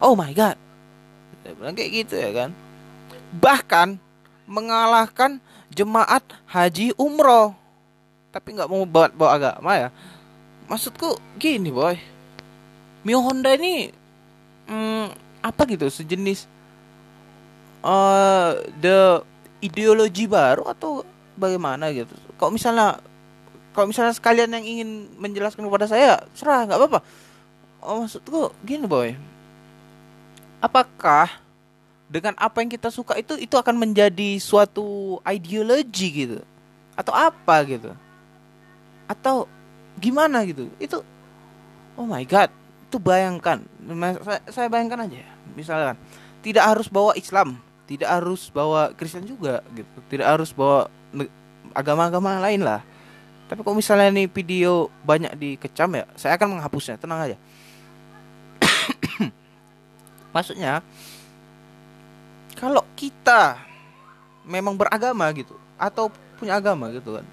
Oh 0.00 0.16
my 0.16 0.32
god. 0.32 0.56
Dia 1.44 1.52
bilang 1.56 1.76
kayak 1.76 1.90
gitu 2.04 2.14
ya 2.16 2.30
kan. 2.32 2.50
Bahkan 3.36 3.88
mengalahkan 4.48 5.40
jemaat 5.72 6.24
haji 6.48 6.96
umroh. 6.96 7.52
Tapi 8.32 8.56
nggak 8.56 8.68
mau 8.68 8.84
bawa 8.88 9.08
bawa 9.12 9.30
agama 9.36 9.72
ya. 9.76 9.88
Maksudku 10.68 11.16
gini 11.40 11.72
boy 11.72 12.17
Mio 13.06 13.22
Honda 13.22 13.54
ini 13.54 13.94
hmm, 14.66 15.14
apa 15.42 15.62
gitu 15.70 15.86
sejenis 15.86 16.50
uh, 17.82 18.58
the 18.78 19.22
ideologi 19.62 20.26
baru 20.26 20.66
atau 20.70 21.02
bagaimana 21.38 21.90
gitu. 21.94 22.14
Kalau 22.38 22.50
misalnya 22.50 22.98
kalau 23.74 23.90
misalnya 23.90 24.14
sekalian 24.14 24.50
yang 24.50 24.66
ingin 24.66 24.90
menjelaskan 25.18 25.62
kepada 25.66 25.86
saya 25.86 26.22
serah 26.34 26.66
nggak 26.66 26.78
apa-apa. 26.78 27.00
Oh 27.78 28.02
maksudku 28.02 28.50
gini 28.66 28.86
boy. 28.90 29.14
Apakah 30.58 31.38
dengan 32.10 32.34
apa 32.34 32.58
yang 32.58 32.70
kita 32.72 32.90
suka 32.90 33.14
itu 33.14 33.38
itu 33.38 33.54
akan 33.54 33.78
menjadi 33.78 34.42
suatu 34.42 35.18
ideologi 35.22 36.26
gitu? 36.26 36.38
Atau 36.98 37.14
apa 37.14 37.62
gitu? 37.62 37.94
Atau 39.06 39.46
gimana 40.02 40.42
gitu? 40.42 40.66
Itu 40.82 41.06
oh 41.94 42.06
my 42.06 42.26
god 42.26 42.57
itu 42.88 42.96
bayangkan 42.96 43.60
saya, 44.48 44.68
bayangkan 44.72 45.04
aja 45.04 45.28
misalkan 45.52 45.96
tidak 46.40 46.64
harus 46.64 46.88
bawa 46.88 47.12
Islam 47.14 47.60
tidak 47.84 48.08
harus 48.08 48.48
bawa 48.48 48.96
Kristen 48.96 49.28
juga 49.28 49.60
gitu 49.76 49.98
tidak 50.08 50.26
harus 50.32 50.50
bawa 50.56 50.88
agama-agama 51.76 52.40
lain 52.40 52.64
lah 52.64 52.80
tapi 53.48 53.64
kalau 53.64 53.80
misalnya 53.80 54.12
nih 54.12 54.28
video 54.28 54.92
banyak 55.00 55.32
dikecam 55.40 55.88
ya, 55.96 56.04
saya 56.20 56.36
akan 56.36 56.60
menghapusnya, 56.60 57.00
tenang 57.00 57.32
aja. 57.32 57.36
Maksudnya 60.36 60.84
kalau 62.52 62.84
kita 62.92 63.56
memang 64.44 64.76
beragama 64.76 65.24
gitu 65.32 65.56
atau 65.80 66.12
punya 66.36 66.60
agama 66.60 66.92
gitu 66.92 67.16
kan. 67.16 67.24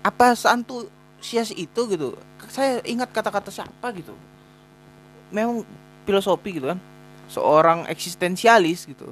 Apa 0.00 0.32
seantusias 1.22 1.54
itu 1.54 1.80
gitu? 1.86 2.18
Saya 2.50 2.82
ingat 2.82 3.14
kata-kata 3.14 3.54
siapa 3.54 3.94
gitu. 3.94 4.12
Memang 5.30 5.62
filosofi 6.04 6.58
gitu 6.58 6.74
kan. 6.74 6.78
Seorang 7.30 7.86
eksistensialis 7.88 8.84
gitu. 8.84 9.08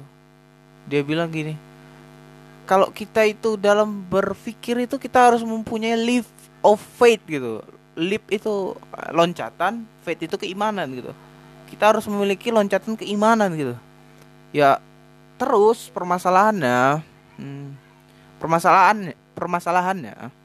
Dia 0.85 1.01
bilang 1.01 1.31
gini, 1.31 1.55
kalau 2.71 2.87
kita 2.93 3.25
itu 3.27 3.57
dalam 3.57 4.05
berpikir 4.07 4.85
itu 4.85 4.95
kita 4.95 5.31
harus 5.31 5.41
mempunyai 5.41 5.97
leap 5.97 6.27
of 6.61 6.79
faith 6.79 7.19
gitu 7.25 7.59
leap 7.99 8.23
itu 8.31 8.77
eh, 8.95 9.11
loncatan 9.11 9.83
faith 10.05 10.21
itu 10.23 10.35
keimanan 10.39 10.87
gitu 10.95 11.11
kita 11.67 11.91
harus 11.91 12.07
memiliki 12.07 12.47
loncatan 12.47 12.95
keimanan 12.95 13.51
gitu 13.59 13.75
ya 14.55 14.79
terus 15.35 15.91
permasalahannya 15.91 17.03
hmm, 17.39 17.67
permasalahan 18.39 19.11
permasalahannya 19.35 20.40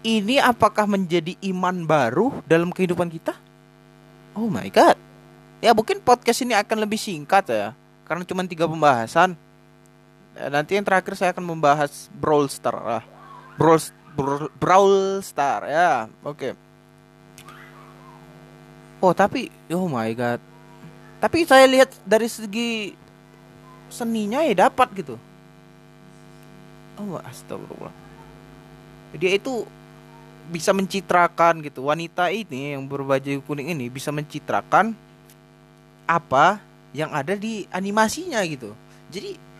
ini 0.00 0.40
apakah 0.40 0.88
menjadi 0.88 1.36
iman 1.52 1.84
baru 1.84 2.40
dalam 2.48 2.72
kehidupan 2.72 3.08
kita 3.12 3.36
oh 4.36 4.48
my 4.48 4.68
god 4.72 4.96
ya 5.60 5.76
mungkin 5.76 6.00
podcast 6.00 6.44
ini 6.44 6.56
akan 6.56 6.84
lebih 6.84 6.96
singkat 6.96 7.44
ya 7.52 7.68
karena 8.08 8.24
cuma 8.24 8.42
tiga 8.48 8.64
pembahasan 8.64 9.36
Eh, 10.40 10.48
nanti 10.48 10.78
yang 10.78 10.86
terakhir 10.86 11.12
saya 11.18 11.34
akan 11.34 11.44
membahas 11.44 12.06
Brawl 12.14 12.46
Star 12.46 12.76
lah. 12.78 13.04
Brawl 13.58 13.82
Brawl 14.56 15.20
Star 15.20 15.66
ya. 15.66 16.06
Oke. 16.22 16.38
Okay. 16.38 16.52
Oh, 19.04 19.12
tapi 19.12 19.52
oh 19.74 19.84
my 19.84 20.08
god. 20.16 20.40
Tapi 21.20 21.44
saya 21.44 21.68
lihat 21.68 21.92
dari 22.08 22.28
segi 22.30 22.96
seninya 23.92 24.40
ya 24.40 24.68
dapat 24.68 24.88
gitu. 24.96 25.20
Oh, 27.00 27.20
astagfirullah. 27.20 27.92
Dia 29.18 29.34
itu 29.34 29.66
bisa 30.48 30.72
mencitrakan 30.72 31.60
gitu. 31.60 31.84
Wanita 31.84 32.32
ini 32.32 32.72
yang 32.72 32.88
berbaju 32.88 33.44
kuning 33.44 33.76
ini 33.76 33.92
bisa 33.92 34.08
mencitrakan 34.08 34.96
apa 36.08 36.62
yang 36.96 37.12
ada 37.12 37.36
di 37.36 37.68
animasinya 37.68 38.40
gitu. 38.48 38.72
Jadi 39.12 39.50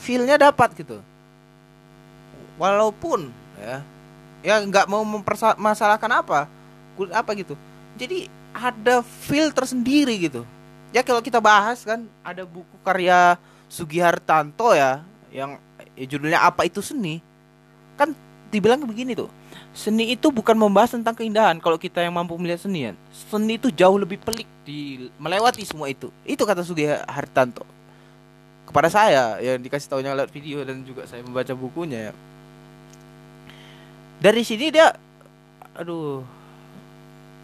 feelnya 0.00 0.40
dapat 0.40 0.72
gitu 0.80 1.04
walaupun 2.56 3.32
ya 3.60 3.80
ya 4.40 4.54
nggak 4.60 4.88
mau 4.88 5.04
mempermasalahkan 5.04 6.12
apa 6.12 6.48
apa 7.12 7.30
gitu 7.36 7.56
jadi 7.96 8.28
ada 8.52 9.00
feel 9.00 9.48
tersendiri 9.52 10.16
gitu 10.20 10.44
ya 10.92 11.00
kalau 11.00 11.24
kita 11.24 11.40
bahas 11.40 11.84
kan 11.84 12.04
ada 12.20 12.44
buku 12.44 12.76
karya 12.84 13.36
Sugihartanto 13.70 14.74
ya 14.74 15.00
yang 15.30 15.56
ya, 15.96 16.04
judulnya 16.04 16.44
apa 16.44 16.68
itu 16.68 16.84
seni 16.84 17.24
kan 17.96 18.12
dibilang 18.50 18.82
begini 18.82 19.14
tuh 19.14 19.30
seni 19.70 20.12
itu 20.14 20.34
bukan 20.34 20.58
membahas 20.58 20.98
tentang 20.98 21.14
keindahan 21.14 21.62
kalau 21.62 21.78
kita 21.78 22.02
yang 22.02 22.14
mampu 22.14 22.34
melihat 22.34 22.66
seni 22.66 22.90
ya 22.90 22.92
seni 23.10 23.54
itu 23.56 23.70
jauh 23.70 23.94
lebih 23.94 24.18
pelik 24.18 24.46
di 24.66 25.10
melewati 25.16 25.62
semua 25.62 25.86
itu 25.86 26.10
itu 26.26 26.42
kata 26.42 26.66
Sugihartanto 26.66 27.62
kepada 28.70 28.86
saya 28.86 29.42
yang 29.42 29.58
dikasih 29.58 29.90
tahunya 29.90 30.14
lewat 30.14 30.30
video 30.30 30.62
dan 30.62 30.86
juga 30.86 31.02
saya 31.02 31.26
membaca 31.26 31.50
bukunya 31.58 32.06
ya. 32.06 32.12
Dari 34.22 34.46
sini 34.46 34.70
dia 34.70 34.94
aduh. 35.74 36.22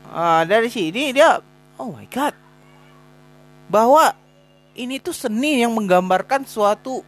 Uh, 0.07 0.43
dari 0.47 0.71
sini 0.71 1.11
dia 1.11 1.43
oh 1.83 1.91
my 1.91 2.07
god. 2.07 2.31
Bahwa 3.67 4.15
ini 4.79 5.03
tuh 5.03 5.11
seni 5.11 5.67
yang 5.67 5.75
menggambarkan 5.75 6.47
suatu 6.47 7.03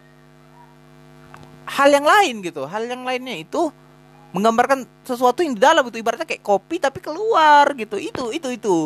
hal 1.71 1.95
yang 1.95 2.03
lain 2.03 2.43
gitu. 2.43 2.67
Hal 2.67 2.91
yang 2.91 3.07
lainnya 3.07 3.39
itu 3.39 3.71
menggambarkan 4.33 4.85
sesuatu 5.05 5.41
yang 5.41 5.57
di 5.57 5.63
dalam 5.63 5.85
itu 5.89 5.97
ibaratnya 6.01 6.29
kayak 6.29 6.45
kopi 6.45 6.77
tapi 6.77 7.01
keluar 7.01 7.73
gitu. 7.77 7.97
Itu 7.97 8.31
itu 8.33 8.49
itu 8.53 8.77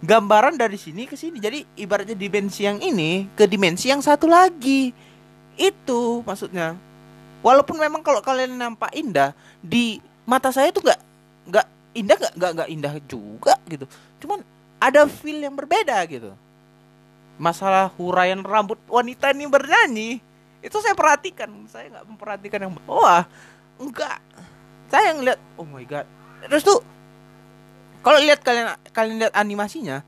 gambaran 0.00 0.56
dari 0.56 0.78
sini 0.80 1.04
ke 1.04 1.14
sini. 1.14 1.38
Jadi 1.38 1.66
ibaratnya 1.76 2.16
dimensi 2.16 2.64
yang 2.64 2.80
ini 2.80 3.28
ke 3.36 3.44
dimensi 3.44 3.90
yang 3.90 4.00
satu 4.00 4.30
lagi. 4.30 4.92
Itu 5.58 6.22
maksudnya. 6.24 6.76
Walaupun 7.40 7.80
memang 7.80 8.04
kalau 8.04 8.20
kalian 8.20 8.52
nampak 8.52 8.92
indah 8.92 9.32
di 9.64 9.96
mata 10.28 10.52
saya 10.52 10.68
itu 10.68 10.84
nggak 10.84 11.00
nggak 11.48 11.66
indah 11.96 12.16
nggak 12.20 12.34
nggak 12.36 12.52
nggak 12.56 12.68
indah 12.68 12.94
juga 13.08 13.54
gitu. 13.64 13.88
Cuman 14.20 14.44
ada 14.76 15.08
feel 15.08 15.40
yang 15.40 15.56
berbeda 15.56 16.04
gitu. 16.08 16.36
Masalah 17.40 17.88
huraian 17.96 18.44
rambut 18.44 18.76
wanita 18.84 19.32
ini 19.32 19.48
bernyanyi 19.48 20.10
itu 20.60 20.76
saya 20.84 20.92
perhatikan. 20.92 21.48
Saya 21.72 21.88
nggak 21.88 22.06
memperhatikan 22.08 22.60
yang 22.68 22.72
wah 22.84 23.24
enggak. 23.80 24.20
Saya 24.90 25.14
yang 25.14 25.22
lihat 25.22 25.38
oh 25.56 25.66
my 25.66 25.86
god. 25.86 26.04
Terus 26.50 26.66
tuh 26.66 26.78
kalau 28.02 28.18
lihat 28.18 28.42
kalian 28.42 28.74
kalian 28.90 29.16
lihat 29.22 29.34
animasinya 29.38 30.02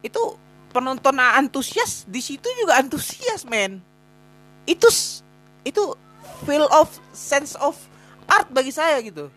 itu 0.00 0.38
penonton 0.70 1.18
antusias 1.18 2.06
di 2.06 2.22
situ 2.22 2.46
juga 2.62 2.78
antusias 2.78 3.42
men. 3.44 3.82
Itu 4.64 4.86
itu 5.66 5.82
feel 6.46 6.64
of 6.70 6.88
sense 7.10 7.58
of 7.58 7.74
art 8.30 8.46
bagi 8.54 8.70
saya 8.70 9.02
gitu. 9.02 9.28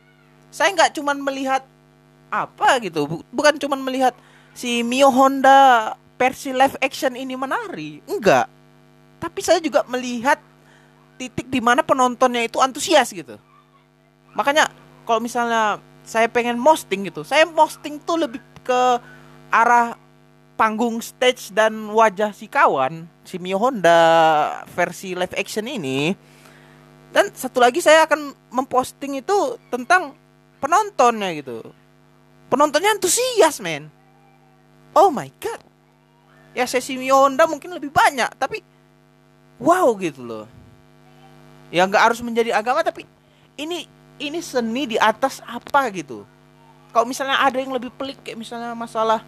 Saya 0.53 0.69
nggak 0.77 0.93
cuman 0.93 1.17
melihat 1.25 1.65
apa 2.29 2.77
gitu. 2.85 3.25
Bukan 3.33 3.57
cuman 3.57 3.81
melihat 3.81 4.13
si 4.53 4.85
Mio 4.85 5.09
Honda 5.09 5.93
versi 6.21 6.53
live 6.53 6.77
action 6.79 7.17
ini 7.17 7.33
menari 7.33 7.99
enggak. 8.05 8.45
Tapi 9.17 9.39
saya 9.41 9.57
juga 9.57 9.81
melihat 9.89 10.37
titik 11.17 11.49
di 11.49 11.63
mana 11.63 11.81
penontonnya 11.81 12.45
itu 12.45 12.61
antusias 12.61 13.09
gitu. 13.09 13.39
Makanya 14.37 14.69
kalau 15.03 15.19
misalnya 15.23 15.79
saya 16.03 16.27
pengen 16.27 16.59
posting 16.59 17.07
gitu 17.07 17.23
saya 17.23 17.47
posting 17.47 17.99
tuh 18.03 18.27
lebih 18.27 18.39
ke 18.63 18.81
arah 19.53 19.95
panggung 20.53 21.01
stage 21.01 21.51
dan 21.51 21.91
wajah 21.91 22.31
si 22.31 22.47
kawan 22.47 23.05
si 23.25 23.39
Mio 23.39 23.57
Honda 23.57 23.99
versi 24.71 25.15
live 25.15 25.33
action 25.35 25.65
ini. 25.65 26.13
Dan 27.13 27.29
satu 27.29 27.61
lagi 27.61 27.77
saya 27.77 28.09
akan 28.09 28.33
memposting 28.49 29.21
itu 29.21 29.57
tentang 29.69 30.17
penontonnya 30.57 31.29
gitu. 31.37 31.61
Penontonnya 32.49 32.97
antusias 32.97 33.61
men. 33.61 33.89
Oh 34.93 35.09
my 35.09 35.29
god. 35.37 35.61
Ya 36.53 36.69
sesi 36.69 36.97
Mio 36.97 37.17
Honda 37.17 37.49
mungkin 37.49 37.73
lebih 37.73 37.89
banyak 37.89 38.29
tapi 38.37 38.61
wow 39.57 39.93
gitu 39.97 40.21
loh. 40.21 40.45
Ya 41.73 41.85
nggak 41.89 42.13
harus 42.13 42.19
menjadi 42.21 42.53
agama 42.53 42.85
tapi 42.85 43.05
ini 43.57 43.89
ini 44.23 44.39
seni 44.39 44.95
di 44.95 44.97
atas 44.99 45.43
apa 45.43 45.91
gitu? 45.91 46.23
Kalau 46.93 47.05
misalnya 47.09 47.41
ada 47.41 47.57
yang 47.57 47.73
lebih 47.73 47.89
pelik 47.93 48.21
kayak 48.21 48.37
misalnya 48.37 48.71
masalah 48.77 49.19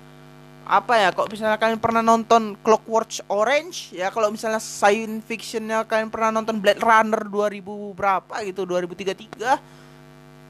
apa 0.66 0.98
ya 0.98 1.14
kok 1.14 1.30
misalnya 1.30 1.62
kalian 1.62 1.78
pernah 1.78 2.02
nonton 2.02 2.58
Clockwork 2.66 3.22
Orange 3.30 3.94
ya 3.94 4.10
kalau 4.10 4.34
misalnya 4.34 4.58
science 4.58 5.22
fictionnya 5.30 5.86
kalian 5.86 6.10
pernah 6.10 6.34
nonton 6.34 6.58
Blade 6.58 6.82
Runner 6.82 7.22
2000 7.22 7.62
berapa 7.94 8.34
gitu 8.42 8.66
2033 8.66 9.62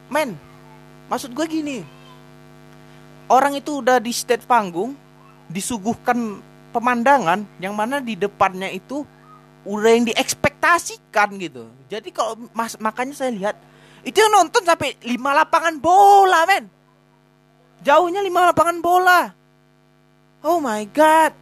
men 0.08 0.39
maksud 1.12 1.36
gue 1.36 1.43
gini 1.51 1.84
orang 3.27 3.60
itu 3.60 3.84
udah 3.84 3.99
di 3.99 4.15
stage 4.15 4.47
panggung 4.47 4.95
disuguhkan 5.51 6.39
pemandangan 6.71 7.43
yang 7.60 7.75
mana 7.75 7.99
di 7.99 8.15
depannya 8.15 8.71
itu 8.71 9.03
udah 9.65 9.89
yang 9.89 10.05
diekspektasikan 10.05 11.41
gitu. 11.41 11.65
Jadi 11.89 12.13
kalau 12.13 12.38
mas 12.53 12.77
makanya 12.77 13.17
saya 13.17 13.34
lihat 13.34 13.55
itu 14.05 14.17
yang 14.21 14.31
nonton 14.37 14.61
sampai 14.61 14.93
lima 15.01 15.33
lapangan 15.33 15.81
bola, 15.81 16.45
men. 16.45 16.69
Jauhnya 17.81 18.21
lima 18.21 18.53
lapangan 18.53 18.77
bola. 18.77 19.33
Oh 20.45 20.61
my 20.61 20.85
god. 20.93 21.33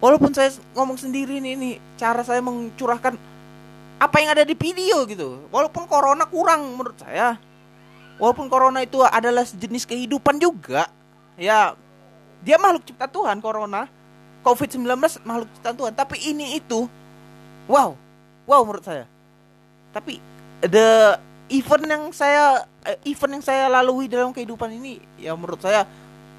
Walaupun 0.00 0.32
saya 0.32 0.56
ngomong 0.72 0.96
sendiri 0.96 1.36
nih, 1.40 1.52
nih 1.56 1.74
cara 2.00 2.24
saya 2.24 2.40
mencurahkan 2.40 3.20
apa 4.00 4.16
yang 4.16 4.32
ada 4.32 4.48
di 4.48 4.56
video 4.56 5.04
gitu. 5.04 5.44
Walaupun 5.52 5.84
corona 5.84 6.24
kurang 6.24 6.72
menurut 6.72 6.96
saya. 6.96 7.36
Walaupun 8.16 8.48
corona 8.48 8.80
itu 8.80 9.04
adalah 9.04 9.44
jenis 9.44 9.84
kehidupan 9.84 10.40
juga. 10.40 10.88
Ya, 11.36 11.76
dia 12.40 12.56
makhluk 12.56 12.88
cipta 12.88 13.04
Tuhan 13.04 13.44
corona. 13.44 13.92
COVID-19 14.40 14.88
makhluk 15.28 15.48
cipta 15.52 15.72
Tuhan, 15.76 15.92
tapi 15.92 16.16
ini 16.32 16.56
itu 16.56 16.88
wow. 17.68 17.92
Wow 18.48 18.60
menurut 18.64 18.84
saya. 18.88 19.04
Tapi 19.92 20.35
the 20.64 21.18
event 21.52 21.84
yang 21.86 22.04
saya 22.10 22.64
eh, 22.82 22.98
event 23.06 23.38
yang 23.40 23.44
saya 23.44 23.64
lalui 23.68 24.08
dalam 24.08 24.32
kehidupan 24.32 24.72
ini 24.72 24.98
ya 25.20 25.36
menurut 25.36 25.60
saya 25.62 25.84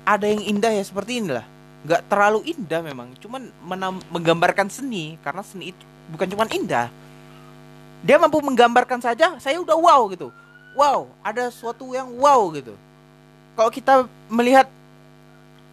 ada 0.07 0.25
yang 0.25 0.41
indah 0.41 0.71
ya 0.71 0.83
seperti 0.83 1.19
inilah. 1.21 1.45
Nggak 1.85 2.01
terlalu 2.09 2.39
indah 2.51 2.81
memang 2.81 3.13
cuman 3.21 3.51
menam, 3.63 4.01
menggambarkan 4.09 4.67
seni 4.71 5.19
karena 5.21 5.43
seni 5.43 5.75
itu 5.75 5.83
bukan 6.09 6.27
cuman 6.31 6.47
indah. 6.51 6.87
Dia 8.01 8.17
mampu 8.21 8.39
menggambarkan 8.39 9.03
saja 9.03 9.35
saya 9.37 9.59
udah 9.59 9.75
wow 9.75 10.01
gitu. 10.11 10.31
Wow 10.77 11.11
ada 11.21 11.49
suatu 11.51 11.93
yang 11.93 12.07
wow 12.17 12.49
gitu. 12.55 12.73
Kalau 13.57 13.71
kita 13.73 13.93
melihat 14.29 14.69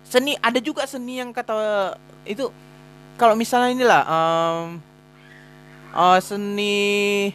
seni 0.05 0.37
ada 0.41 0.61
juga 0.61 0.85
seni 0.85 1.21
yang 1.21 1.33
kata 1.33 1.97
itu 2.25 2.49
kalau 3.15 3.39
misalnya 3.39 3.71
inilah 3.73 4.03
um, 4.05 4.67
uh, 5.95 6.19
seni 6.19 7.31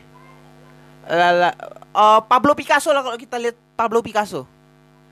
lala, 1.10 1.50
uh, 1.94 2.22
Pablo 2.22 2.54
Picasso 2.54 2.94
lah 2.94 3.02
kalau 3.02 3.18
kita 3.18 3.42
lihat 3.42 3.58
Pablo 3.74 4.06
Picasso. 4.06 4.46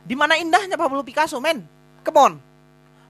Di 0.06 0.14
mana 0.14 0.38
indahnya 0.38 0.78
Pablo 0.78 1.02
Picasso, 1.02 1.42
men? 1.42 1.66
Come 2.06 2.20
on. 2.22 2.34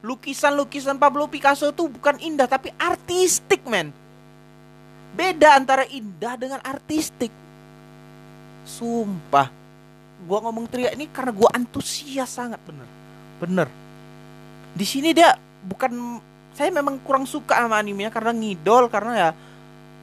Lukisan-lukisan 0.02 0.98
Pablo 0.98 1.28
Picasso 1.28 1.70
tuh 1.76 1.92
bukan 1.92 2.18
indah 2.24 2.48
tapi 2.48 2.72
artistik, 2.80 3.62
men. 3.68 3.92
Beda 5.14 5.60
antara 5.60 5.84
indah 5.86 6.40
dengan 6.40 6.64
artistik. 6.64 7.30
Sumpah. 8.66 9.52
Gua 10.26 10.42
ngomong 10.42 10.66
teriak 10.66 10.98
ini 10.98 11.06
karena 11.14 11.30
gua 11.30 11.54
antusias 11.54 12.34
sangat 12.34 12.58
bener. 12.66 12.88
Bener. 13.38 13.68
Di 14.74 14.86
sini 14.86 15.14
dia 15.14 15.38
bukan 15.66 16.22
saya 16.58 16.74
memang 16.74 16.98
kurang 17.06 17.30
suka 17.30 17.54
sama 17.54 17.78
animenya 17.78 18.10
karena 18.10 18.34
ngidol 18.34 18.90
karena 18.90 19.14
ya 19.14 19.30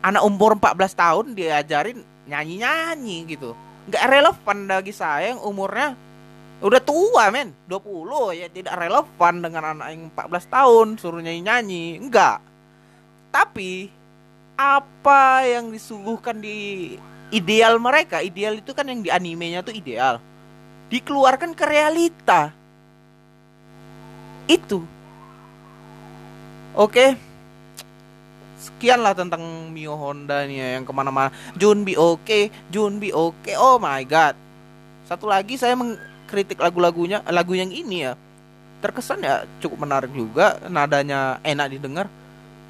anak 0.06 0.22
umur 0.22 0.54
14 0.54 0.94
tahun 0.94 1.26
diajarin 1.34 1.98
nyanyi-nyanyi 2.28 3.28
gitu. 3.28 3.52
Nggak 3.88 4.04
relevan 4.08 4.58
bagi 4.68 4.92
saya 4.96 5.36
yang 5.36 5.42
umurnya 5.44 5.92
udah 6.64 6.80
tua 6.80 7.28
men. 7.28 7.52
20 7.68 8.40
ya 8.40 8.46
tidak 8.48 8.74
relevan 8.80 9.34
dengan 9.44 9.62
anak 9.76 9.86
yang 9.92 10.02
14 10.12 10.48
tahun 10.48 10.86
suruh 10.96 11.20
nyanyi-nyanyi. 11.20 12.00
Enggak 12.00 12.40
tapi 13.34 13.90
apa 14.54 15.42
yang 15.42 15.74
disuguhkan 15.74 16.38
di 16.38 16.94
ideal 17.34 17.82
mereka 17.82 18.22
ideal 18.22 18.54
itu 18.54 18.70
kan 18.70 18.86
yang 18.86 19.02
di 19.02 19.10
animenya 19.10 19.66
tuh 19.66 19.74
ideal. 19.74 20.22
Dikeluarkan 20.86 21.58
ke 21.58 21.64
realita. 21.66 22.54
Itu. 24.46 24.86
Oke? 26.78 27.18
okay 27.18 27.33
sekian 28.64 29.04
lah 29.04 29.12
tentang 29.12 29.40
Mio 29.68 29.92
Honda 30.00 30.48
nih 30.48 30.56
ya, 30.56 30.68
yang 30.80 30.84
ke 30.88 30.92
mana-mana. 30.96 31.28
Junbi 31.52 31.94
oke 32.00 32.24
okay, 32.24 32.42
Junbi 32.72 33.12
oke. 33.12 33.44
Okay. 33.44 33.54
oh 33.60 33.76
my 33.76 34.00
god. 34.08 34.32
Satu 35.04 35.28
lagi 35.28 35.60
saya 35.60 35.76
mengkritik 35.76 36.56
lagu-lagunya 36.56 37.20
lagu 37.28 37.52
yang 37.52 37.68
ini 37.68 38.08
ya. 38.08 38.16
Terkesan 38.80 39.20
ya 39.20 39.44
cukup 39.60 39.84
menarik 39.84 40.12
juga. 40.16 40.56
Nadanya 40.72 41.44
enak 41.44 41.66
didengar. 41.76 42.06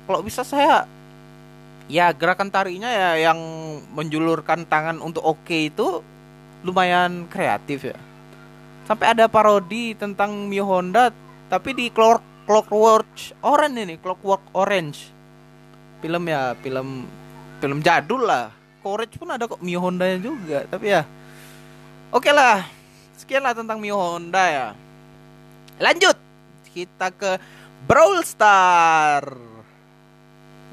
Kalau 0.05 0.21
bisa 0.21 0.43
saya 0.43 0.85
ya 1.87 2.11
gerakan 2.11 2.51
tarinya 2.51 2.91
ya 2.91 3.31
yang 3.31 3.39
menjulurkan 3.95 4.67
tangan 4.67 4.99
untuk 4.99 5.23
oke 5.23 5.47
okay 5.47 5.71
itu 5.71 6.03
lumayan 6.67 7.31
kreatif 7.31 7.95
ya. 7.95 7.97
Sampai 8.85 9.15
ada 9.15 9.31
parodi 9.31 9.97
tentang 9.97 10.51
Mio 10.51 10.67
Honda 10.67 11.15
tapi 11.49 11.73
di 11.73 11.87
Clock 11.89 12.35
Clockwork 12.45 13.41
Orange 13.41 13.79
ini 13.81 13.97
Clockwork 13.97 14.53
Orange 14.53 15.14
film 16.05 16.29
ya 16.29 16.53
film 16.61 17.09
film 17.65 17.81
jadul 17.81 18.29
lah. 18.29 18.53
Courage 18.85 19.17
pun 19.17 19.33
ada 19.33 19.49
kok 19.49 19.65
Mio 19.65 19.81
Honda 19.81 20.05
juga 20.21 20.69
tapi 20.69 20.93
ya. 20.93 21.09
Oke 22.13 22.29
okay 22.29 22.33
lah 22.37 22.69
sekian 23.17 23.41
lah 23.41 23.57
tentang 23.57 23.81
Mio 23.81 23.97
Honda 23.97 24.45
ya. 24.45 24.69
Lanjut 25.81 26.13
kita 26.77 27.09
ke 27.09 27.41
Brawl 27.89 28.21
Star. 28.21 29.33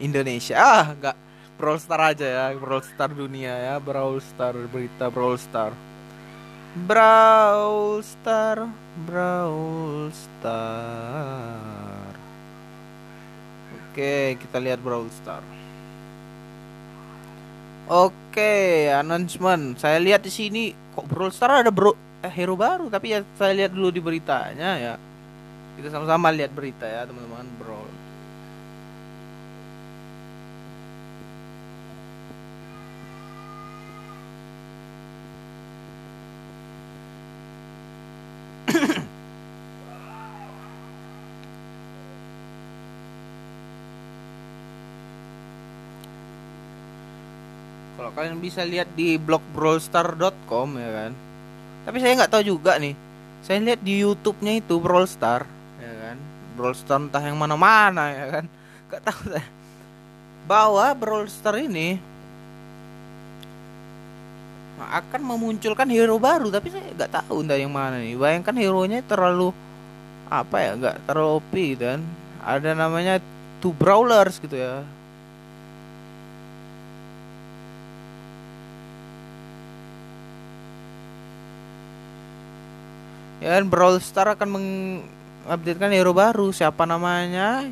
Indonesia. 0.04 0.60
Ah 0.60 0.92
nggak 0.92 1.16
Brawl 1.56 1.80
Star 1.80 2.12
aja 2.12 2.28
ya 2.28 2.46
Brawl 2.60 2.84
Star 2.84 3.16
dunia 3.16 3.56
ya 3.56 3.76
Brawl 3.80 4.20
Star 4.20 4.52
berita 4.68 5.08
Brawl 5.08 5.40
Star. 5.40 5.72
Brawl 6.76 8.04
Star 8.04 8.68
Brawl 9.08 10.12
Star 10.12 12.11
Oke 13.92 14.40
kita 14.40 14.56
lihat 14.56 14.80
Brawl 14.80 15.12
Star. 15.12 15.44
Oke 17.92 18.88
announcement. 18.88 19.76
Saya 19.76 20.00
lihat 20.00 20.24
di 20.24 20.32
sini 20.32 20.72
kok 20.96 21.12
Brawl 21.12 21.28
Star 21.36 21.60
ada 21.60 21.76
bro 21.76 21.92
eh, 22.24 22.32
hero 22.32 22.56
baru 22.56 22.88
tapi 22.88 23.12
ya 23.12 23.20
saya 23.36 23.52
lihat 23.52 23.76
dulu 23.76 23.92
di 23.92 24.00
beritanya 24.00 24.70
ya. 24.80 24.96
Kita 25.76 25.92
sama-sama 25.92 26.32
lihat 26.32 26.56
berita 26.56 26.88
ya 26.88 27.04
teman-teman 27.04 27.44
Brawl 27.60 27.92
Kalau 48.01 48.01
kalian 48.14 48.38
bisa 48.40 48.62
lihat 48.64 48.92
di 48.94 49.16
blog 49.16 49.44
brawlstar.com 49.56 50.70
ya 50.78 50.92
kan. 50.92 51.12
Tapi 51.82 51.98
saya 51.98 52.14
nggak 52.22 52.32
tahu 52.32 52.44
juga 52.46 52.78
nih. 52.78 52.94
Saya 53.42 53.58
lihat 53.58 53.82
di 53.82 54.06
YouTube-nya 54.06 54.62
itu 54.62 54.78
Brawlstar 54.78 55.50
ya 55.82 55.94
kan. 55.98 56.18
Brawlstar 56.54 57.02
entah 57.02 57.24
yang 57.26 57.38
mana-mana 57.38 58.14
ya 58.14 58.26
kan. 58.40 58.46
Gak 58.94 59.02
tahu 59.08 59.22
saya. 59.34 59.48
Bahwa 60.46 60.86
Brawlstar 60.94 61.58
ini 61.58 61.98
akan 64.82 65.22
memunculkan 65.22 65.86
hero 65.94 66.18
baru 66.18 66.50
tapi 66.50 66.74
saya 66.74 66.90
nggak 66.90 67.14
tahu 67.22 67.46
entah 67.46 67.54
yang 67.54 67.70
mana 67.70 68.02
nih 68.02 68.18
bayangkan 68.18 68.56
hero 68.58 68.82
nya 68.90 69.06
terlalu 69.06 69.54
apa 70.26 70.58
ya 70.58 70.72
nggak 70.74 70.98
terlalu 71.06 71.30
OP 71.38 71.54
dan 71.78 72.02
ada 72.42 72.74
namanya 72.74 73.22
two 73.62 73.78
brawlers 73.78 74.42
gitu 74.42 74.58
ya 74.58 74.82
Ya 83.42 83.58
kan 83.58 83.66
Brawl 83.66 83.98
Star 83.98 84.30
akan 84.38 84.50
mengupdatekan 84.54 85.90
hero 85.90 86.14
baru. 86.14 86.54
Siapa 86.54 86.86
namanya? 86.86 87.66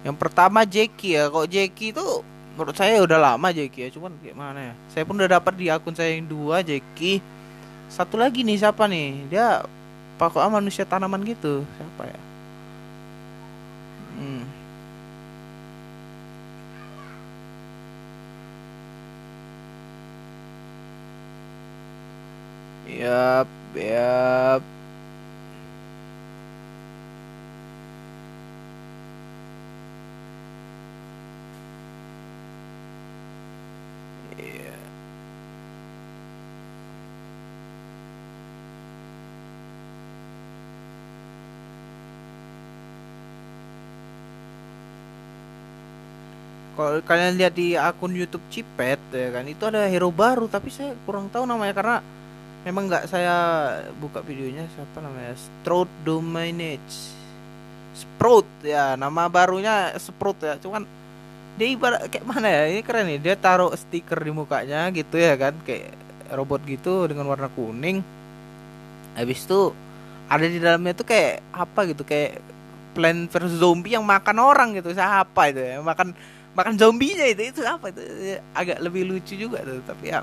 Yang 0.00 0.16
pertama 0.16 0.64
Jackie 0.64 1.12
ya. 1.12 1.28
Kok 1.28 1.44
Jackie 1.44 1.92
itu 1.92 2.04
menurut 2.56 2.72
saya 2.72 3.04
udah 3.04 3.20
lama 3.20 3.52
Jackie 3.52 3.84
ya. 3.84 3.88
Cuman 3.92 4.16
gimana 4.24 4.72
ya? 4.72 4.74
Saya 4.96 5.04
pun 5.04 5.20
udah 5.20 5.36
dapat 5.36 5.52
di 5.60 5.68
akun 5.68 5.92
saya 5.92 6.16
yang 6.16 6.24
dua 6.24 6.64
Jackie. 6.64 7.20
Satu 7.92 8.16
lagi 8.16 8.40
nih 8.40 8.64
siapa 8.64 8.88
nih? 8.88 9.28
Dia 9.28 9.60
pakai 10.16 10.48
manusia 10.48 10.88
tanaman 10.88 11.20
gitu. 11.28 11.68
Siapa 11.76 12.08
ya? 12.08 12.29
Yap, 22.98 23.46
yap. 23.76 24.62
Kalau 46.80 46.96
kalian 47.04 47.36
lihat 47.36 47.52
di 47.52 47.76
akun 47.76 48.16
YouTube 48.16 48.40
Cipet 48.48 48.96
ya 49.12 49.28
kan 49.28 49.44
itu 49.44 49.68
ada 49.68 49.84
hero 49.84 50.08
baru 50.08 50.48
tapi 50.48 50.72
saya 50.72 50.96
kurang 51.04 51.28
tahu 51.28 51.44
namanya 51.44 51.76
karena 51.76 51.96
memang 52.70 52.86
nggak 52.86 53.10
saya 53.10 53.36
buka 53.98 54.22
videonya 54.22 54.62
siapa 54.70 55.02
namanya? 55.02 55.34
Stroud 55.34 55.90
Dominage 56.06 57.18
Sprout 57.98 58.46
ya 58.62 58.94
nama 58.94 59.26
barunya 59.26 59.90
Sprout 59.98 60.38
ya. 60.40 60.54
Cuman 60.62 60.86
dia 61.58 61.68
ibarat 61.68 62.06
kayak 62.06 62.24
mana 62.24 62.46
ya? 62.46 62.62
Ini 62.70 62.80
keren 62.86 63.10
nih 63.10 63.18
dia 63.18 63.34
taruh 63.34 63.74
stiker 63.74 64.22
di 64.22 64.30
mukanya 64.30 64.88
gitu 64.94 65.18
ya 65.18 65.34
kan? 65.34 65.58
Kayak 65.66 65.98
robot 66.30 66.62
gitu 66.64 67.10
dengan 67.10 67.26
warna 67.26 67.50
kuning. 67.50 68.00
Habis 69.18 69.44
itu 69.44 69.74
ada 70.30 70.46
di 70.46 70.62
dalamnya 70.62 70.94
tuh 70.94 71.06
kayak 71.10 71.42
apa 71.50 71.90
gitu? 71.90 72.06
Kayak 72.06 72.38
Plant 72.90 73.30
vs 73.30 73.62
Zombie 73.62 73.94
yang 73.98 74.06
makan 74.06 74.38
orang 74.38 74.78
gitu. 74.78 74.94
Siapa 74.94 75.50
itu 75.50 75.58
ya? 75.58 75.82
Makan 75.82 76.14
makan 76.54 76.74
zombinya 76.78 77.26
itu. 77.26 77.50
Itu 77.50 77.60
apa 77.66 77.90
itu? 77.90 78.02
Agak 78.54 78.78
lebih 78.78 79.10
lucu 79.10 79.34
juga 79.34 79.60
tuh 79.66 79.82
tapi 79.82 80.14
ya 80.14 80.22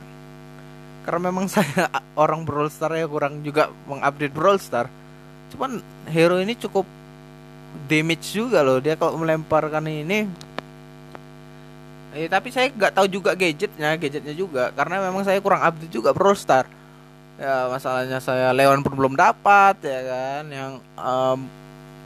karena 1.07 1.31
memang 1.31 1.47
saya 1.55 1.87
orang 2.19 2.43
Brawl 2.43 2.67
Star 2.67 2.91
ya 2.99 3.07
kurang 3.07 3.39
juga 3.39 3.71
mengupdate 3.87 4.35
Brawl 4.35 4.59
Star 4.59 4.91
cuman 5.55 5.79
hero 6.11 6.43
ini 6.43 6.59
cukup 6.59 6.83
damage 7.87 8.35
juga 8.35 8.59
loh. 8.59 8.83
Dia 8.83 8.99
kalau 8.99 9.15
melemparkan 9.15 9.87
ini 9.87 10.27
eh 12.17 12.25
tapi 12.25 12.49
saya 12.49 12.73
nggak 12.73 12.97
tahu 12.97 13.07
juga 13.07 13.31
gadgetnya 13.37 13.95
gadgetnya 13.95 14.35
juga. 14.35 14.75
Karena 14.75 14.99
memang 15.07 15.23
saya 15.23 15.39
kurang 15.39 15.63
update 15.63 15.95
juga 15.95 16.11
Brawl 16.11 16.35
Star 16.35 16.67
ya 17.37 17.69
masalahnya 17.69 18.17
saya 18.17 18.49
Leon 18.51 18.83
pun 18.83 18.97
belum 18.97 19.15
dapat 19.15 19.79
ya 19.79 20.01
kan? 20.03 20.43
Yang 20.51 20.71
um, 20.99 21.39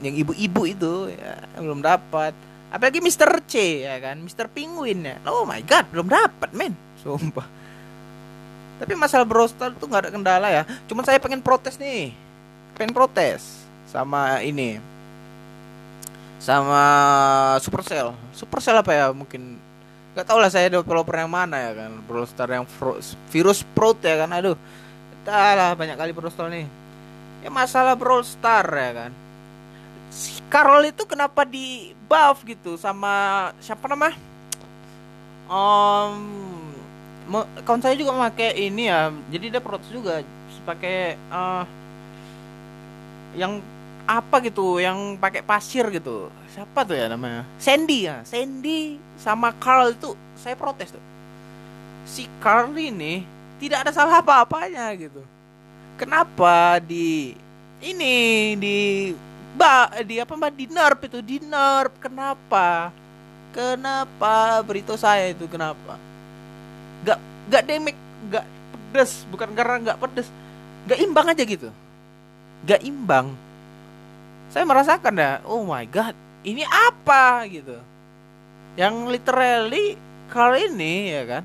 yang 0.05 0.13
ibu-ibu 0.13 0.61
itu 0.69 0.93
ya 1.09 1.41
belum 1.57 1.81
dapat. 1.81 2.37
Apalagi 2.69 3.01
Mr. 3.01 3.41
C 3.49 3.87
ya 3.87 3.97
kan? 3.97 4.21
Mr. 4.21 4.45
Penguin 4.45 5.01
ya. 5.01 5.17
Oh 5.25 5.47
my 5.49 5.65
god 5.65 5.89
belum 5.89 6.05
dapat 6.05 6.53
men. 6.53 6.77
Sumpah 7.01 7.60
tapi 8.81 8.97
masalah 8.97 9.29
browser 9.29 9.69
tuh 9.77 9.85
nggak 9.85 10.09
ada 10.09 10.11
kendala 10.11 10.47
ya. 10.49 10.65
Cuman 10.89 11.05
saya 11.05 11.21
pengen 11.21 11.37
protes 11.37 11.77
nih. 11.77 12.17
Pengen 12.73 12.97
protes 12.97 13.61
sama 13.85 14.41
ini. 14.41 14.81
Sama 16.41 16.81
Supercell. 17.61 18.17
Supercell 18.33 18.81
apa 18.81 18.89
ya 18.89 19.05
mungkin 19.13 19.61
nggak 20.17 20.25
tahu 20.25 20.41
lah 20.41 20.49
saya 20.49 20.73
developer 20.73 21.13
yang 21.13 21.29
mana 21.29 21.61
ya 21.61 21.71
kan. 21.77 21.93
Browser 22.09 22.49
yang 22.49 22.65
virus 23.29 23.61
Prout 23.77 24.01
ya 24.01 24.25
kan. 24.25 24.33
Aduh. 24.33 24.57
lah 25.29 25.77
banyak 25.77 26.01
kali 26.01 26.09
browser 26.17 26.49
nih. 26.49 26.65
Ya 27.45 27.53
masalah 27.53 27.93
Brawl 27.93 28.25
ya 28.25 28.91
kan. 28.97 29.11
Si 30.09 30.41
Carol 30.49 30.89
itu 30.89 31.05
kenapa 31.05 31.45
di 31.45 31.93
buff 32.09 32.41
gitu 32.41 32.81
sama 32.81 33.53
siapa 33.61 33.85
nama? 33.85 34.09
Um, 35.45 36.50
kawan 37.63 37.81
saya 37.81 37.95
juga 37.95 38.11
pakai 38.17 38.57
ini 38.67 38.91
ya 38.91 39.13
jadi 39.31 39.57
dia 39.57 39.61
protes 39.63 39.87
juga 39.87 40.19
pakai 40.65 41.17
uh, 41.31 41.63
yang 43.33 43.63
apa 44.05 44.43
gitu 44.43 44.81
yang 44.81 45.15
pakai 45.15 45.39
pasir 45.45 45.87
gitu. 45.93 46.27
Siapa 46.51 46.83
tuh 46.83 46.99
ya 46.99 47.07
namanya? 47.07 47.47
Sandy 47.55 48.09
ya 48.09 48.25
Sandy 48.27 48.99
sama 49.15 49.55
Carl 49.55 49.95
itu 49.95 50.11
saya 50.35 50.57
protes 50.57 50.91
tuh. 50.91 51.03
Si 52.03 52.27
Carl 52.43 52.75
ini 52.75 53.23
tidak 53.61 53.87
ada 53.87 53.91
salah 53.95 54.19
apa-apanya 54.19 54.91
gitu. 54.99 55.21
Kenapa 55.95 56.81
di 56.81 57.37
ini 57.79 58.57
di 58.57 58.77
ba 59.55 59.91
di 60.01 60.17
apa 60.17 60.33
mbak 60.33 60.53
di 60.57 60.65
nerf 60.67 60.99
itu 61.07 61.19
di 61.21 61.37
nerf 61.39 61.93
kenapa? 62.01 62.91
Kenapa? 63.55 64.59
Beritahu 64.63 64.97
saya 64.99 65.31
itu 65.31 65.45
kenapa 65.47 66.10
gak 67.05 67.19
gak 67.49 67.63
demek 67.65 67.97
gak 68.29 68.45
pedes 68.91 69.25
bukan 69.31 69.49
karena 69.55 69.93
gak 69.93 69.99
pedes. 70.01 70.27
Gak 70.89 70.99
imbang 70.99 71.27
aja 71.29 71.43
gitu. 71.45 71.69
Gak 72.67 72.81
imbang. 72.83 73.33
Saya 74.51 74.67
merasakan 74.67 75.15
ya 75.15 75.39
oh 75.47 75.63
my 75.63 75.85
god 75.87 76.13
ini 76.43 76.65
apa 76.67 77.45
gitu. 77.47 77.77
Yang 78.75 78.95
literally 79.19 79.95
kali 80.31 80.71
ini 80.71 81.11
ya 81.11 81.23
kan 81.27 81.43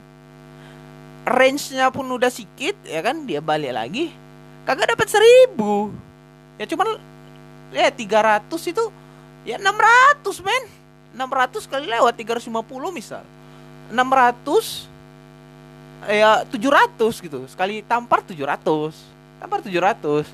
range-nya 1.27 1.91
pun 1.91 2.07
udah 2.07 2.31
sedikit 2.31 2.79
ya 2.87 3.03
kan 3.03 3.27
dia 3.27 3.43
balik 3.43 3.75
lagi 3.75 4.15
kagak 4.67 4.95
dapat 4.95 5.07
seribu. 5.11 5.91
Ya 6.59 6.67
cuman 6.67 6.99
ya 7.71 7.91
300 7.91 8.47
itu 8.51 8.85
ya 9.47 9.57
600 9.59 10.47
men. 10.47 10.65
600 11.17 11.71
kali 11.71 11.87
lewat 11.89 12.15
350 12.19 12.51
misal. 12.93 13.25
600 13.89 14.96
ya 16.09 16.47
700 16.49 16.97
gitu. 17.23 17.45
Sekali 17.51 17.83
tampar 17.83 18.23
700 18.23 18.95
tampar 19.37 19.61
700 19.61 20.27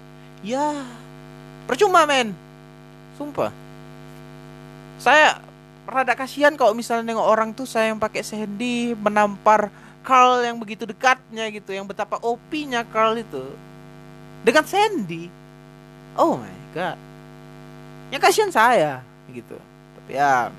ya 0.46 0.85
percuma 1.66 2.06
men. 2.06 2.35
Sumpah. 3.18 3.50
Saya 5.02 5.42
rada 5.82 6.14
kasihan 6.14 6.54
kalau 6.54 6.72
misalnya 6.72 7.12
nengok 7.12 7.26
orang 7.26 7.50
tuh 7.50 7.66
saya 7.66 7.90
yang 7.90 7.98
pakai 7.98 8.22
Sandy 8.22 8.94
menampar 8.94 9.68
Carl 10.02 10.42
yang 10.42 10.58
begitu 10.58 10.87
dekatnya 10.87 11.50
gitu 11.50 11.74
yang 11.74 11.87
betapa 11.87 12.18
opinya 12.22 12.87
Carl 12.87 13.18
itu. 13.18 13.42
Dengan 14.42 14.64
Sandy 14.66 15.30
oh 16.16 16.38
my 16.38 16.56
god. 16.76 16.98
Yang 18.12 18.22
kasihan 18.28 18.52
saya 18.52 18.92
gitu. 19.30 19.56
Tapi 19.98 20.12
ya 20.18 20.52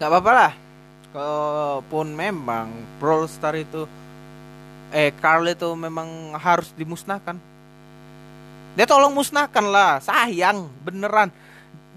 nggak 0.00 0.08
apa-apa 0.08 0.32
lah 0.32 0.52
kalaupun 1.10 2.14
memang 2.14 2.70
Brawl 3.02 3.26
Star 3.26 3.58
itu 3.58 3.86
eh 4.90 5.14
Carl 5.18 5.46
itu 5.50 5.70
memang 5.74 6.34
harus 6.38 6.70
dimusnahkan. 6.74 7.38
Dia 8.74 8.86
tolong 8.86 9.14
musnahkan 9.14 9.66
lah 9.66 9.98
sayang 10.02 10.70
beneran. 10.86 11.30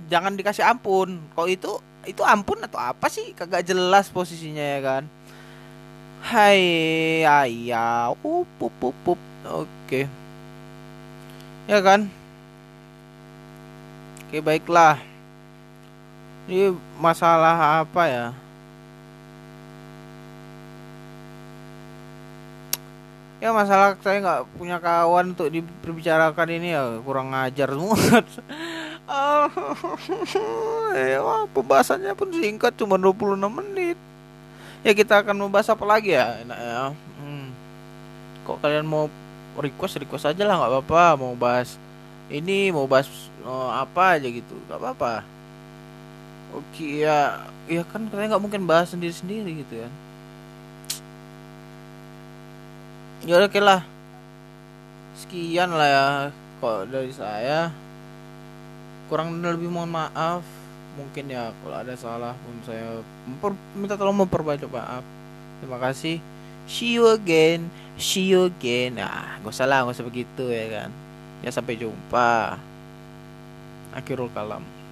Jangan 0.10 0.34
dikasih 0.34 0.66
ampun. 0.66 1.22
Kok 1.38 1.48
itu 1.50 1.72
itu 2.06 2.22
ampun 2.26 2.62
atau 2.66 2.82
apa 2.82 3.08
sih? 3.10 3.34
Kagak 3.38 3.66
jelas 3.66 4.10
posisinya 4.10 4.62
ya 4.62 4.80
kan? 4.82 5.04
Hai 6.24 6.62
ayah. 7.24 8.14
Up 8.14 8.58
up 8.62 8.82
up, 8.82 9.00
up. 9.14 9.22
oke. 9.46 10.02
Ya 11.70 11.80
kan? 11.82 12.10
Oke 14.28 14.42
baiklah. 14.42 14.98
Ini 16.50 16.76
masalah 17.00 17.86
apa 17.86 18.04
ya 18.10 18.43
ya 23.44 23.52
masalah 23.52 24.00
saya 24.00 24.24
nggak 24.24 24.56
punya 24.56 24.80
kawan 24.80 25.36
untuk 25.36 25.52
diperbicarakan 25.52 26.48
ini 26.48 26.80
ya 26.80 26.96
kurang 27.04 27.36
ngajar 27.36 27.76
semua. 27.76 28.00
Uh, 29.04 29.52
ya 31.12 31.20
pembahasannya 31.52 32.16
pun 32.16 32.32
singkat 32.32 32.72
cuma 32.80 32.96
26 32.96 33.36
menit. 33.52 34.00
Ya 34.80 34.96
kita 34.96 35.20
akan 35.20 35.44
membahas 35.44 35.68
apa 35.76 35.84
lagi 35.84 36.16
ya? 36.16 36.40
Enak 36.40 36.56
ya. 36.56 36.84
Hmm. 37.20 37.52
kok 38.48 38.64
kalian 38.64 38.88
mau 38.88 39.12
request 39.60 40.00
request 40.00 40.32
aja 40.32 40.48
lah 40.48 40.64
nggak 40.64 40.72
apa-apa. 40.80 41.20
Mau 41.20 41.36
bahas 41.36 41.76
ini 42.32 42.72
mau 42.72 42.88
bahas 42.88 43.12
oh, 43.44 43.68
apa 43.76 44.16
aja 44.16 44.28
gitu. 44.32 44.56
Nggak 44.72 44.80
apa-apa. 44.80 45.28
Oke 46.56 47.04
ya 47.04 47.44
ya 47.68 47.84
kan 47.84 48.08
kalian 48.08 48.32
nggak 48.32 48.44
mungkin 48.44 48.64
bahas 48.64 48.96
sendiri 48.96 49.12
sendiri 49.12 49.68
gitu 49.68 49.84
kan 49.84 49.92
ya 53.24 53.40
oke 53.40 53.60
lah. 53.60 53.82
Sekian 55.16 55.72
lah 55.72 55.88
ya 55.88 56.06
kok 56.60 56.92
dari 56.92 57.12
saya. 57.16 57.72
Kurang 59.08 59.40
lebih 59.40 59.72
mohon 59.72 59.92
maaf. 59.92 60.44
Mungkin 60.94 61.32
ya 61.32 61.50
kalau 61.64 61.76
ada 61.80 61.96
salah 61.98 62.38
pun 62.38 62.56
saya 62.68 63.02
minta 63.74 63.98
tolong 63.98 64.28
memperbaiki 64.28 64.70
maaf. 64.70 65.02
Terima 65.64 65.80
kasih. 65.80 66.22
See 66.68 67.00
you 67.00 67.10
again. 67.10 67.72
See 67.96 68.30
you 68.30 68.52
again. 68.52 69.00
Ah 69.00 69.40
gak 69.42 69.54
usah 69.56 69.66
lah 69.66 69.88
gak 69.88 69.96
usah 69.98 70.08
begitu 70.08 70.44
ya 70.52 70.66
kan. 70.70 70.90
Ya 71.42 71.50
sampai 71.50 71.80
jumpa. 71.80 72.60
Akhirul 73.94 74.30
kalam 74.34 74.83